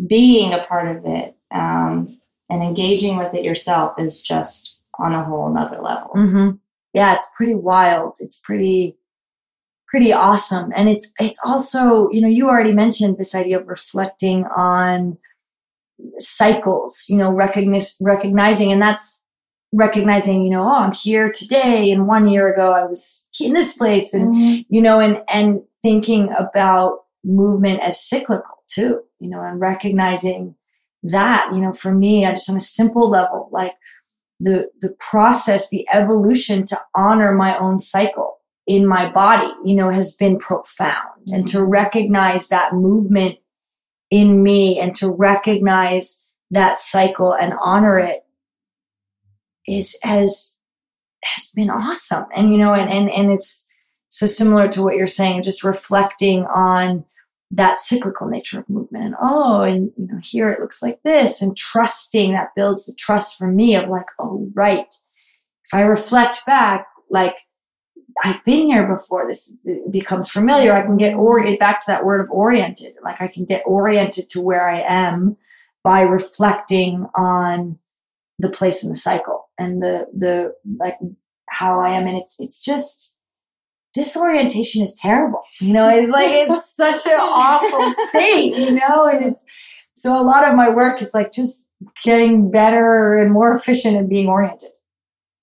[0.06, 2.08] being a part of it um,
[2.48, 6.10] and engaging with it yourself is just on a whole nother level.
[6.14, 6.50] Mm-hmm.
[6.92, 8.16] Yeah, it's pretty wild.
[8.20, 8.96] It's pretty
[9.88, 14.44] pretty awesome, and it's it's also you know you already mentioned this idea of reflecting
[14.56, 15.16] on
[16.18, 17.06] cycles.
[17.08, 19.19] You know, recognize, recognizing, and that's
[19.72, 23.76] recognizing you know oh i'm here today and one year ago i was in this
[23.76, 24.74] place and Mm-hmm.
[24.74, 30.54] you know and and thinking about movement as cyclical too you know and recognizing
[31.04, 33.74] that you know for me i just on a simple level like
[34.40, 39.90] the the process the evolution to honor my own cycle in my body you know
[39.90, 43.36] has been profound and to recognize that movement
[44.10, 48.24] in me and to recognize that cycle and honor it
[49.76, 50.58] is has
[51.22, 52.24] has been awesome.
[52.34, 53.66] And you know and and, and it's
[54.08, 57.04] so similar to what you're saying just reflecting on
[57.52, 59.04] that cyclical nature of movement.
[59.04, 62.94] And oh and you know here it looks like this and trusting that builds the
[62.94, 64.92] trust for me of like oh right.
[65.66, 67.36] If i reflect back like
[68.24, 69.52] i've been here before this
[69.90, 70.72] becomes familiar.
[70.72, 74.28] I can get or back to that word of oriented like i can get oriented
[74.30, 75.36] to where i am
[75.82, 77.78] by reflecting on
[78.40, 80.96] the place in the cycle and the the like
[81.48, 83.12] how i am and it's it's just
[83.92, 85.42] disorientation is terrible.
[85.60, 89.44] You know, it's like it's such an awful state, you know, and it's
[89.94, 91.64] so a lot of my work is like just
[92.02, 94.70] getting better and more efficient and being oriented.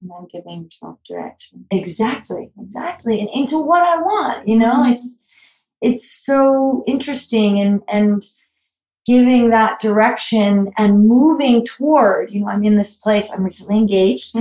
[0.02, 1.66] And then giving yourself direction.
[1.72, 3.20] Exactly, exactly.
[3.20, 4.94] And into what I want, you know, mm-hmm.
[4.94, 5.18] it's
[5.82, 8.24] it's so interesting and and
[9.08, 14.36] giving that direction and moving toward, you know, I'm in this place, I'm recently engaged.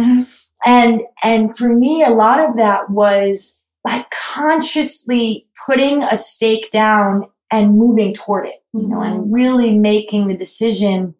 [0.65, 7.29] And and for me, a lot of that was like consciously putting a stake down
[7.53, 11.15] and moving toward it, you know, and really making the decision,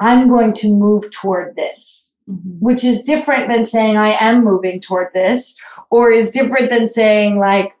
[0.00, 2.58] I'm going to move toward this, Mhm.
[2.58, 5.56] which is different than saying I am moving toward this,
[5.90, 7.72] or is different than saying like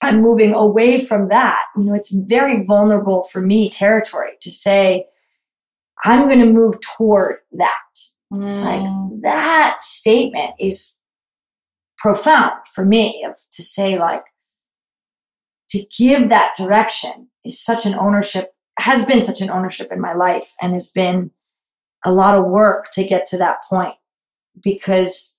[0.00, 1.62] I'm moving away from that.
[1.76, 5.06] You know, it's very vulnerable for me territory to say,
[6.04, 7.72] I'm going to move toward that.
[8.32, 9.22] It's like Mm.
[9.22, 10.94] that statement is
[11.96, 14.22] profound for me of to say like
[15.70, 20.14] to give that direction is such an ownership has been such an ownership in my
[20.14, 21.30] life and has been
[22.04, 23.96] a lot of work to get to that point
[24.62, 25.36] because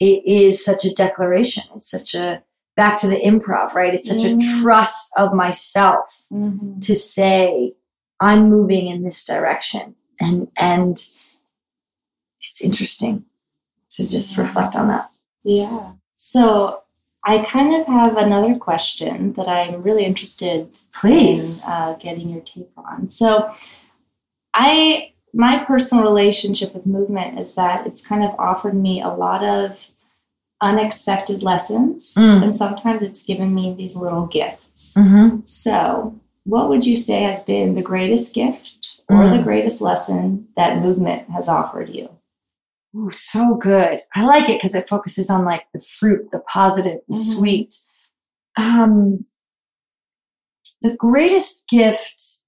[0.00, 2.42] it is such a declaration it's such a
[2.76, 4.38] back to the improv right it's such Mm.
[4.42, 6.80] a trust of myself Mhm.
[6.86, 7.72] to say
[8.20, 10.96] i'm moving in this direction and and
[12.50, 13.24] it's interesting
[13.90, 14.42] to just Yeah.
[14.42, 15.10] reflect on that
[15.44, 15.92] Yeah.
[16.16, 16.80] So
[17.26, 22.40] I kind of have another question that I'm really interested please in uh, getting your
[22.42, 23.08] take on.
[23.08, 23.50] So
[24.54, 29.42] I my personal relationship with movement is that it's kind of offered me a lot
[29.44, 29.88] of
[30.60, 32.42] unexpected lessons Mm.
[32.44, 34.94] and sometimes it's given me these little gifts.
[34.96, 35.40] mm-hmm.
[35.44, 39.44] So, what would you say has been the greatest gift or the Mm.
[39.44, 42.08] greatest lesson that movement has offered you?
[42.96, 47.00] Ooh, so good i like it because it focuses on like the fruit the positive
[47.08, 47.34] the Mhm.
[47.36, 47.74] sweet
[48.56, 49.24] um
[50.80, 52.38] the greatest gift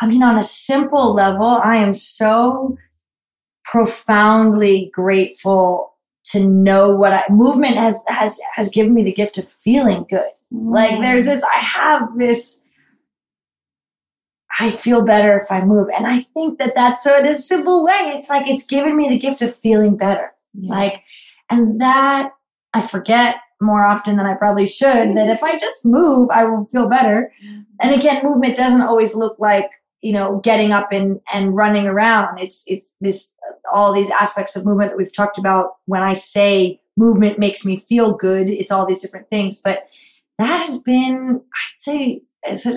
[0.00, 2.76] i mean on a simple level i am so
[3.64, 5.94] profoundly grateful
[6.32, 10.30] to know what I movement has has has given me the gift of feeling good.
[10.50, 11.02] Like mm.
[11.02, 12.60] there's this I have this
[14.60, 15.88] I feel better if I move.
[15.96, 18.12] And I think that that's so in a simple way.
[18.14, 20.32] It's like it's given me the gift of feeling better.
[20.54, 20.74] Yeah.
[20.74, 21.02] Like,
[21.50, 22.32] and that
[22.74, 26.66] I forget more often than I probably should that if I just move, I will
[26.66, 27.32] feel better.
[27.44, 27.60] Mm-hmm.
[27.80, 29.70] And again, movement doesn't always look like,
[30.02, 32.38] you know, getting up and, and running around.
[32.38, 33.32] It's, it's this,
[33.72, 35.76] all these aspects of movement that we've talked about.
[35.86, 39.60] When I say movement makes me feel good, it's all these different things.
[39.62, 39.88] But
[40.38, 42.22] that has been, I'd say,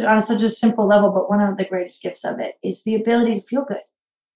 [0.06, 2.96] on such a simple level, but one of the greatest gifts of it is the
[2.96, 3.78] ability to feel good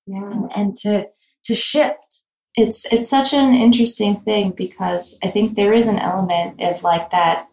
[0.06, 0.32] yeah.
[0.32, 1.08] and, and to,
[1.46, 2.26] to shift.
[2.56, 7.12] it's it's such an interesting thing because I think there is an element of like
[7.12, 7.48] that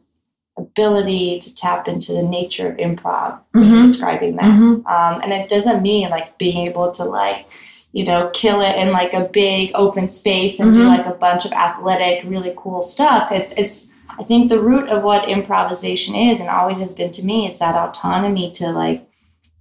[0.59, 3.39] ability to tap into the nature of improv.
[3.55, 3.87] Mhm.
[3.87, 7.47] Describing that, um, and it doesn't mean like being able to like
[7.93, 10.89] you know kill it in like a big open space and do Mhm.
[10.97, 13.31] like a bunch of athletic, really cool stuff.
[13.33, 13.89] It's it's
[14.19, 17.47] I think the root of what improvisation is and always has been to me.
[17.47, 19.07] It's that autonomy to like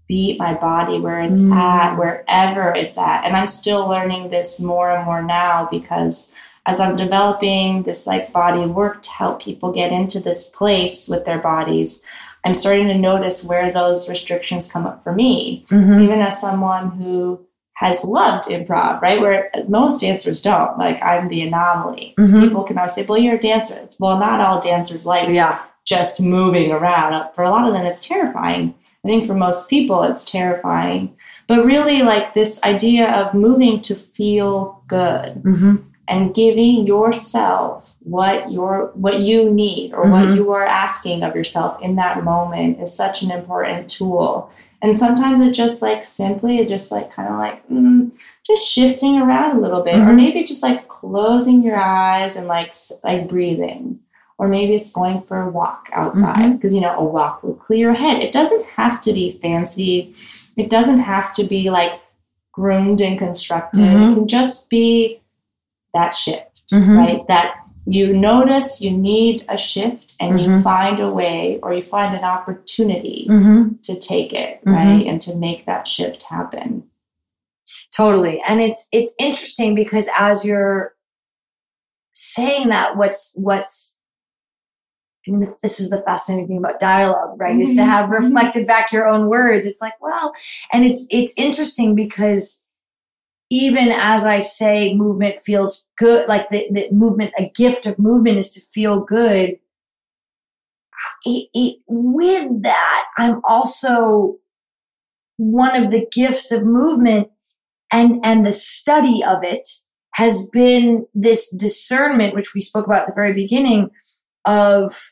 [0.10, 1.56] beat my body where it's Mm.
[1.56, 3.24] at, wherever it's at.
[3.24, 6.34] And I'm still learning this more and more now because
[6.68, 11.26] as I'm developing this like body work to help people get into this place with
[11.26, 12.04] their bodies,
[12.46, 16.04] I'm starting to notice where those restrictions come up for me, Mhm.
[16.04, 17.40] even as someone who
[17.76, 19.20] has loved improv, right?
[19.20, 20.78] Where most dancers don't.
[20.78, 22.14] Like I'm the anomaly.
[22.20, 22.40] Mhm.
[22.42, 25.58] People can always say, "Well, you're a dancer." Well, not all dancers like Yeah.
[25.86, 27.26] just moving around.
[27.34, 28.76] For a lot of them, it's terrifying.
[29.04, 31.10] I think for most people, it's terrifying.
[31.48, 35.76] But really, like this idea of moving to feel good hmm
[36.12, 40.36] and giving yourself what your what you need or what Mhm.
[40.36, 44.50] you are asking of yourself in that moment is such an important tool.
[44.84, 48.12] And sometimes it's just like simply, just like kind of like mm,
[48.46, 50.16] just shifting around a little bit, or Mhm.
[50.24, 54.00] maybe just like closing your eyes and like like breathing,
[54.40, 57.80] or maybe it's going for a walk outside because you know a walk will clear
[57.88, 58.22] your head.
[58.22, 60.14] It doesn't have to be fancy.
[60.58, 61.94] It doesn't have to be like
[62.52, 63.84] groomed and constructed.
[63.84, 65.21] It can just be
[65.94, 66.98] that shift, Mhm.
[66.98, 67.28] right?
[67.28, 70.64] That you notice you need a shift and you Mhm.
[70.64, 74.74] find a way or you find an opportunity hmm to take it, Mhm.
[74.74, 75.06] right?
[75.08, 76.84] And to make that shift happen.
[77.96, 78.42] Totally.
[78.48, 80.94] And it's it's interesting because as you're
[82.14, 83.96] saying that, what's what's
[85.28, 87.60] I mean, this is the fascinating thing about dialogue, right?
[87.60, 87.86] Is to Mhm.
[87.86, 88.14] have Mhm.
[88.24, 89.66] reflected back your own words.
[89.68, 90.34] It's like, well,
[90.72, 92.60] and it's it's interesting because
[93.52, 98.38] even as I say movement feels good, like the, the movement, a gift of movement
[98.38, 99.58] is to feel good.
[101.26, 104.38] It, it, with that, I'm also
[105.36, 107.28] one of the gifts of movement
[107.92, 109.68] and and the study of it
[110.14, 113.90] has been this discernment which we spoke about at the very beginning
[114.46, 115.12] of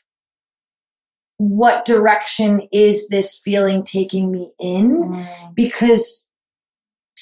[1.36, 5.54] what direction is this feeling taking me in mm.
[5.54, 6.28] because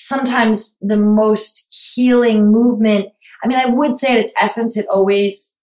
[0.09, 3.07] sometimes the most healing movement
[3.45, 5.55] i mean i would say at its essence it always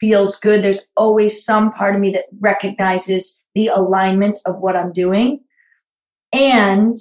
[0.00, 0.62] feels good.
[0.62, 5.40] There's always some part of me that recognizes the alignment of what i'm doing.
[6.32, 6.96] And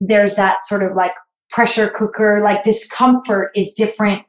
[0.00, 1.12] there's that sort of like
[1.50, 4.22] pressure cooker like discomfort is different.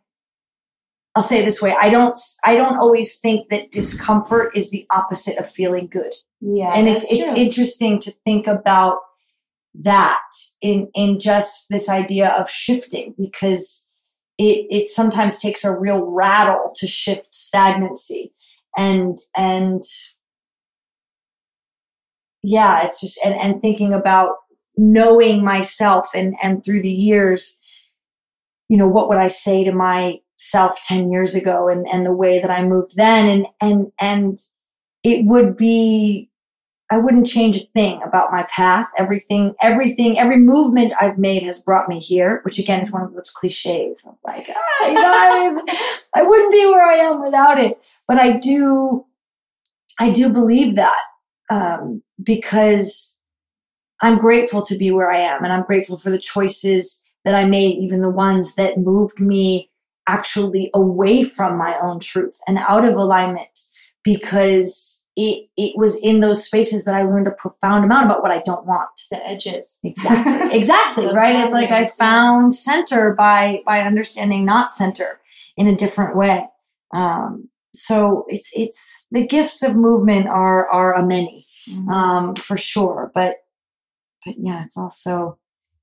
[1.15, 4.85] I'll say it this way i don't i don't always think that discomfort is the
[4.91, 6.13] opposite of feeling good.
[6.41, 7.37] Yeah, and it's it's true.
[7.37, 8.97] interesting to think about
[9.81, 10.21] that
[10.61, 13.83] in in just this idea of shifting because
[14.37, 18.33] it it sometimes takes a real rattle to shift stagnancy.
[18.77, 19.81] And and
[22.43, 24.35] yeah it's just and and thinking about
[24.77, 27.57] knowing myself and and through the years
[28.69, 32.39] you know what would i say to myself 10 years ago and and the way
[32.39, 33.29] that i moved then?
[33.29, 34.37] And and and
[35.03, 36.29] it would be
[36.95, 38.87] I wouldn't change a thing about my path.
[38.97, 43.13] Everything, everything, every movement I've made has brought me here, which again is one of
[43.13, 47.81] those cliches of like, ah, you I, I wouldn't be where I am without it.
[48.07, 49.05] But I do,
[49.99, 51.01] I do believe that
[51.49, 53.17] um, because
[54.01, 57.43] I'm grateful to be where I am, and I'm grateful for the choices that I
[57.43, 59.69] made, even the ones that moved me
[60.07, 63.67] actually away from my own truth and out of alignment
[64.01, 68.31] because it it was in those spaces that I learned a profound amount about what
[68.31, 68.89] I don't want.
[69.11, 69.79] the edges.
[69.83, 70.49] Exactly.
[70.57, 71.35] Exactly, right?
[71.37, 75.19] It's like I found center by by understanding not center
[75.57, 76.45] in a different way.
[76.93, 81.89] Um, so it's it's the gifts of movement are are a many Mhm.
[81.89, 83.11] um, for sure.
[83.13, 83.37] But
[84.25, 85.37] but yeah, it's also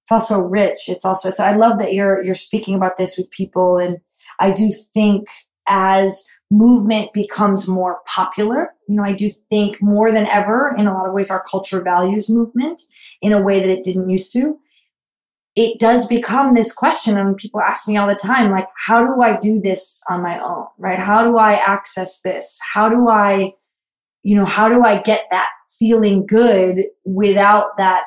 [0.04, 0.88] it's also rich.
[0.88, 1.40] It's also it's.
[1.40, 3.98] I love that you're you're speaking about this with people, and
[4.40, 5.26] I do think
[5.68, 10.94] as movement becomes more popular, you know, I do think more than ever, in a
[10.94, 12.80] lot of ways, our culture values movement
[13.20, 14.58] in a way that it didn't used to.
[15.56, 19.20] It does become this question, and people ask me all the time, like, how do
[19.20, 20.98] I do this on my own, right?
[20.98, 22.58] How do I access this?
[22.72, 23.52] How do I
[24.22, 28.02] you know how do i get that feeling good without that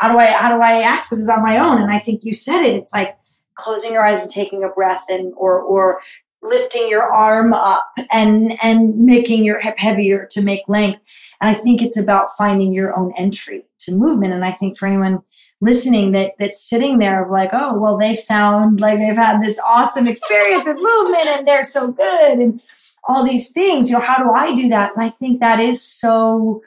[0.00, 2.34] how do i how do i access this on my own and i think you
[2.34, 3.16] said it it's like
[3.56, 6.00] closing your eyes and taking a breath and or or
[6.44, 11.00] lifting your arm up and and making your hip heavier to make length.
[11.40, 14.34] And i think it's about finding your own entry to movement.
[14.34, 15.22] And i think for anyone
[15.60, 19.58] listening that that's sitting there of like oh well they sound like they've had this
[19.66, 22.60] awesome experience with movement and they're so good and
[23.08, 24.92] all these things you know how do i do that?
[24.94, 26.62] And i think that is so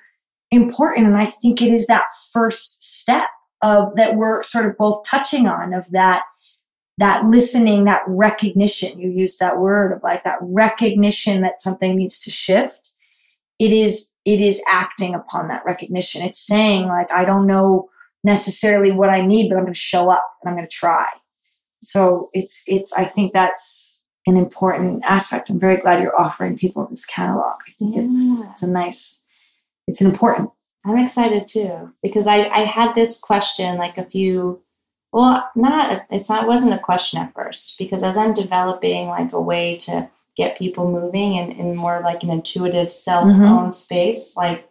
[0.51, 1.07] important.
[1.07, 3.27] And i think it is that first step
[3.61, 6.23] of that we're sort of both touching on of that
[6.97, 12.19] that listening that recognition you used that word of like that recognition that something needs
[12.19, 12.93] to shift.
[13.59, 16.23] It is it is acting upon that recognition.
[16.23, 17.89] It's saying like i don't know
[18.23, 21.05] necessarily what i need but i'm going to show up and i'm going to try.
[21.81, 25.49] So it's it's i think that's an important aspect.
[25.49, 27.55] I'm very glad you're offering people this catalog.
[27.67, 29.21] I think it's it's a nice
[29.87, 30.51] it's an important.
[30.85, 34.61] I'm excited too because I, I had this question like a few
[35.11, 39.31] well not it's not it wasn't a question at first because as I'm developing like
[39.33, 43.71] a way to get people moving in, in more like an intuitive self-owned Mm-hmm.
[43.71, 44.69] space like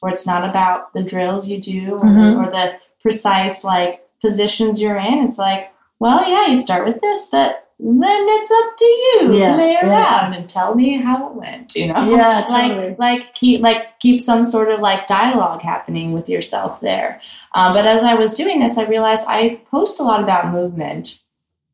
[0.00, 2.46] where it's not about the drills you do or, the, Mhm.
[2.46, 5.70] or the precise like positions you're in it's like
[6.00, 9.88] well yeah you start with this but then it's up to you Yeah, play yeah.
[9.88, 12.90] around and tell me how it went you know Yeah, totally.
[12.90, 17.20] like like keep like keep some sort of like dialogue happening with yourself there
[17.54, 21.20] um, but as i was doing this i realized i post a lot about movement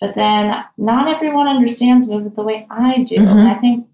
[0.01, 3.31] but then not everyone understands movement the way i do Mhm.
[3.33, 3.87] and i think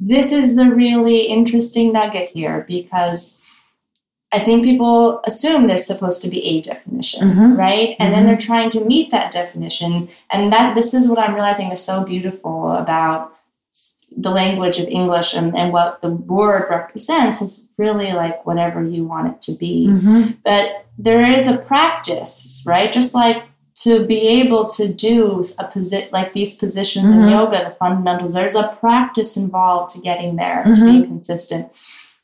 [0.00, 3.40] this is the really interesting nugget here because
[4.32, 7.56] i think people assume there's supposed to be a definition Mhm.
[7.56, 8.14] right and Mhm.
[8.16, 11.80] then they're trying to meet that definition and that this is what i'm realizing is
[11.82, 13.32] so beautiful about
[14.16, 19.04] the language of english and, and what the word represents is really like whatever you
[19.12, 20.36] want it to be Mhm.
[20.44, 20.66] but
[20.98, 23.42] there is a practice right just like
[23.84, 27.30] to be able to do a posi- like these positions in Mhm.
[27.30, 30.84] yoga the fundamentals there's a practice involved to getting there to Mhm.
[30.86, 31.68] being consistent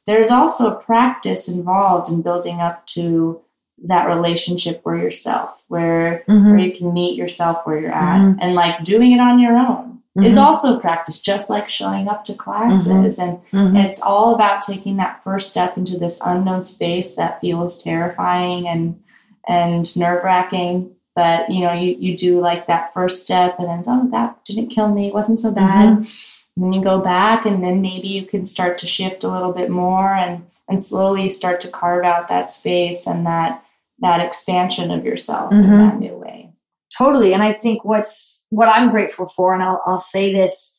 [0.07, 3.41] there's also a practice involved in building up to
[3.87, 6.63] that relationship where yourself where where Mhm.
[6.65, 8.39] you can meet yourself where you're at Mhm.
[8.41, 10.43] and like doing it on your own is Mhm.
[10.45, 13.77] also practice just like showing up to classes and Mhm.
[13.85, 18.97] it's all about taking that first step into this unknown space that feels terrifying and
[19.47, 20.91] and nerve wracking.
[21.17, 24.69] But you know, you, you do like that first step and then oh that didn't
[24.69, 25.89] kill me, it wasn't so bad.
[25.99, 26.07] And
[26.57, 29.71] then you go back and then maybe you can start to shift a little bit
[29.71, 33.63] more and and slowly start to carve out that space and that
[34.01, 35.91] that expansion of yourself in Mhm.
[35.91, 36.51] that new way.
[36.97, 40.77] totally and i think what's what i'm grateful for and i'll, I'll say this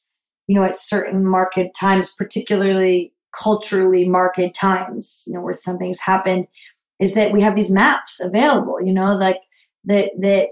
[0.47, 3.13] you know at certain market times particularly
[3.43, 6.47] culturally market times you know where something's happened
[6.99, 9.41] is that we have these maps available you know like
[9.85, 10.49] that that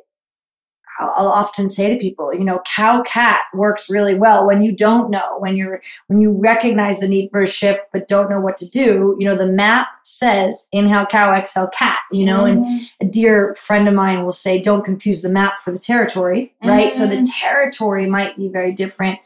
[0.99, 5.09] I'll often say to people, you know, cow cat works really well when you don't
[5.09, 8.57] know, when you're when you recognize the need for a shift but don't know what
[8.57, 9.15] to do.
[9.19, 11.97] You know, the map says inhale cow, exhale cat.
[12.11, 12.89] You know, and Mhm.
[13.01, 16.91] a dear friend of mine will say, don't confuse the map for the territory, right?
[16.91, 17.31] So the Mhm.
[17.39, 19.19] territory might be very different.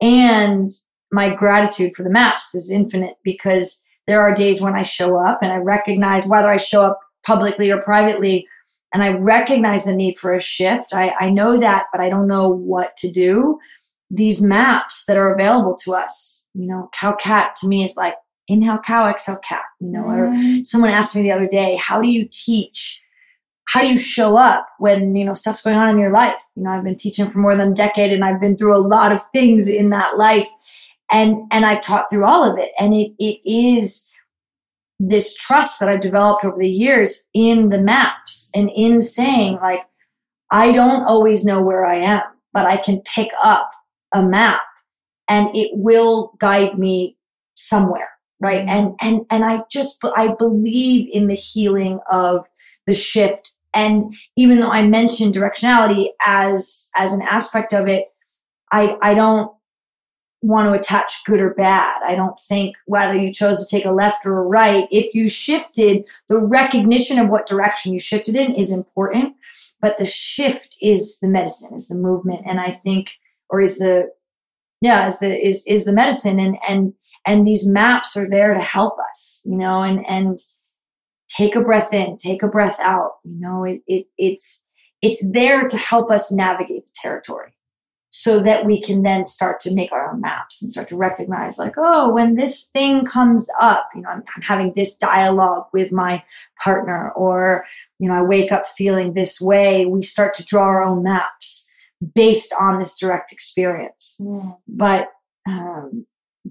[0.00, 0.70] And
[1.10, 5.40] my gratitude for the maps is infinite because there are days when I show up
[5.42, 8.48] and I recognize whether I show up publicly or privately
[8.92, 10.92] and I recognize the need for a shift.
[10.94, 13.58] I, I know that, but I don't know what to do.
[14.10, 18.14] These maps that are available to us, you know, cow cat to me is like
[18.48, 20.64] inhale cow, exhale cat, you know, or Mhm.
[20.66, 23.00] someone asked me the other day how do you teach
[23.68, 26.62] how do you show up when you know stuff's going on in your life you
[26.64, 29.12] know i've been teaching for more than a decade and i've been through a lot
[29.12, 30.48] of things in that life
[31.12, 34.04] and and i've taught through all of it and it it is
[35.08, 39.82] this trust that i've developed over the years in the maps and in saying like
[40.50, 42.22] i don't always know where i am
[42.52, 43.70] but i can pick up
[44.12, 44.60] a map
[45.28, 47.16] and it will guide me
[47.54, 48.08] somewhere
[48.42, 48.66] right?
[48.66, 48.68] Mm-hmm.
[48.68, 52.44] And and and i just i believe in the healing of
[52.86, 53.54] the shift.
[53.74, 58.04] And even though i mentioned directionality as as an aspect of it
[58.70, 59.50] i i don't
[60.42, 62.02] want to attach good or bad.
[62.06, 65.28] I don't think whether you chose to take a left or a right if you
[65.28, 69.36] shifted the recognition of what direction you shifted in is important
[69.80, 72.42] but the shift is the medicine is the movement.
[72.46, 73.12] And i think
[73.48, 74.10] or is the
[74.80, 76.40] yeah is the is is the medicine.
[76.40, 76.92] And and
[77.26, 80.38] and these maps are there to help us you know and and
[81.28, 83.12] take a breath in take a breath out.
[83.24, 84.62] You know it, it it's
[85.02, 87.54] it's there to help us navigate the territory
[88.14, 91.58] so that we can then start to make our own maps and start to recognize
[91.58, 95.90] like oh when this thing comes up you know i'm, I'm having this dialogue with
[95.92, 96.22] my
[96.62, 97.64] partner or
[97.98, 101.70] you know i wake up feeling this way we start to draw our own maps
[102.14, 104.18] based on this direct experience.
[104.20, 104.52] Yeah.
[104.68, 105.08] but
[105.46, 106.06] um,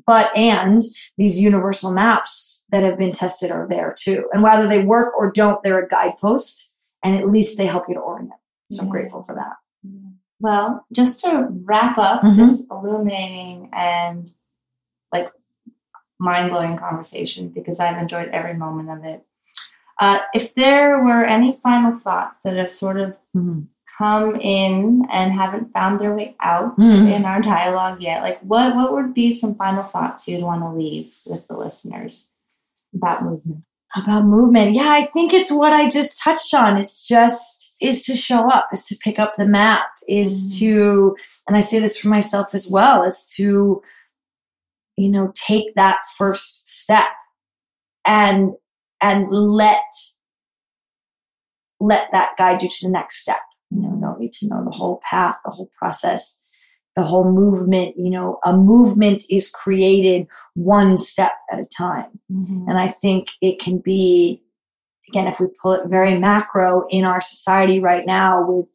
[0.05, 0.82] but and
[1.18, 4.26] these universal maps that have been tested are there too.
[4.34, 6.70] And whether they work or don't they're a guidepost
[7.03, 8.32] and at least they help you to orient.
[8.72, 9.55] So i'm grateful for that
[10.41, 12.35] Well, just to wrap up Mhm.
[12.37, 14.29] this illuminating and
[15.13, 15.31] like
[16.19, 19.25] mind blowing conversation, because I've enjoyed every moment of it.
[19.99, 23.15] Uh, if there were any final thoughts that have sort of
[23.97, 27.11] come in and haven't found their way out Mm.
[27.19, 30.69] in our dialogue yet, like what what would be some final thoughts you'd want to
[30.69, 32.29] leave with the listeners
[32.95, 33.63] about movement?
[33.95, 38.15] About movement yeah i think it's what i just touched on it's just is to
[38.15, 40.59] show up is to pick up the map is Mhm.
[40.59, 41.15] to
[41.47, 43.81] and i say this for myself as well is to
[44.97, 47.09] you know take that first step
[48.05, 48.51] and
[49.01, 49.81] and let
[51.79, 53.39] let that guide you to the next step.
[53.71, 56.37] You know, don't need to know the whole path, the whole process,
[56.95, 57.95] the whole movement.
[57.97, 62.19] You know, a movement is created one step at a time.
[62.31, 62.67] Mhm.
[62.67, 64.41] And I think it can be,
[65.09, 68.65] again, if we pull it very macro in our society right now with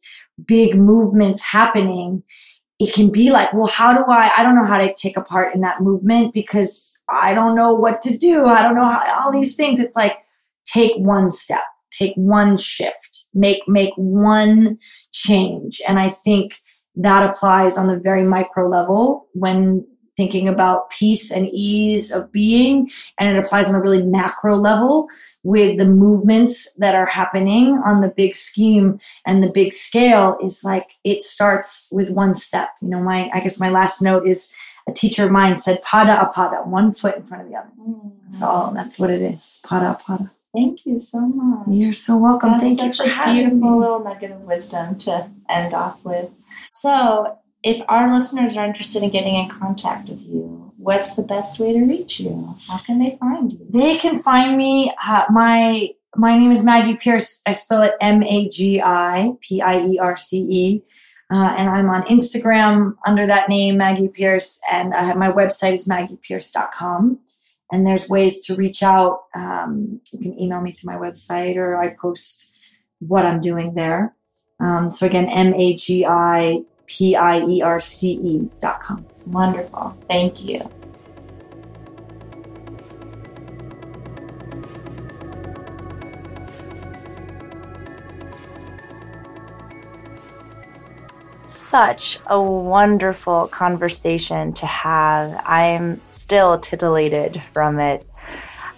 [0.45, 2.23] big movements happening,
[2.79, 4.31] it can be like, well, how do I?
[4.37, 7.73] I don't know how to take a part in that movement because I don't know
[7.73, 8.45] what to do.
[8.45, 9.79] I don't know how, all these things.
[9.79, 10.17] It's like,
[10.65, 14.77] take one step, take one shift, make make one
[15.11, 15.81] change.
[15.87, 16.61] And I think
[16.97, 19.85] that applies on the very micro level when
[20.17, 22.89] thinking about peace and ease of being
[23.19, 25.07] and it applies on a really macro level
[25.43, 30.63] with the movements that are happening on the big scheme and the big scale is
[30.63, 32.69] like it starts with one step.
[32.81, 34.51] You know my i guess my last note is
[34.87, 37.69] a teacher of mine said pada a pada one foot in front of the other.
[38.23, 38.47] That's mm.
[38.47, 39.59] all that's what it is.
[39.63, 41.67] Pada a pada Thank you so much.
[41.69, 44.41] you're so welcome That's thank you such for a having beautiful me little nugget of
[44.41, 46.31] wisdom to end off with.
[46.71, 51.59] So, if our listeners are interested in getting in contact with you, what's the best
[51.59, 52.55] way to reach you?
[52.67, 53.67] How can they find you?
[53.69, 58.81] they can find me uh, my my name is magi pierce i spell it m-a-g-i-p-i-e-r-c-e
[61.31, 65.87] uh, and i'm on instagram under that name magi pierce and I my website is
[65.87, 67.19] magipierce.com
[67.71, 71.77] and there's ways to reach out um, you can email me through my website or
[71.77, 72.51] i post
[72.99, 74.15] what i'm doing there
[74.59, 76.09] um, so again m-a-g-i-p-i-e-r-c-e
[78.59, 79.97] dot com Wonderful.
[80.07, 80.69] Thank you.
[91.77, 95.39] Such a wonderful conversation to have.
[95.45, 98.03] I'm still titillated from it.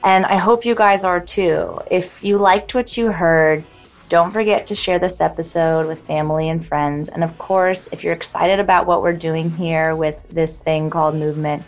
[0.03, 1.79] And I hope you guys are too.
[1.89, 3.63] If you liked what you heard,
[4.09, 7.07] don't forget to share this episode with family and friends.
[7.07, 11.15] And of course, if you're excited about what we're doing here with this thing called
[11.15, 11.63] movement,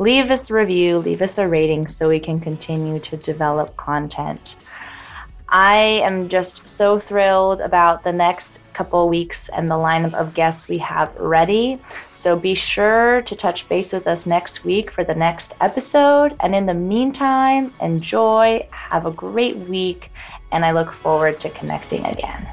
[0.00, 4.56] leave us a review, leave us a rating so we can continue to develop content.
[5.52, 10.66] I am just so thrilled about the next couple weeks and the lineup of guests
[10.66, 11.78] we have ready.
[12.14, 16.34] So be sure to touch base with us next week for the next episode.
[16.40, 20.10] And in the meantime, enjoy, have a great week,
[20.52, 22.48] and I look forward to connecting again.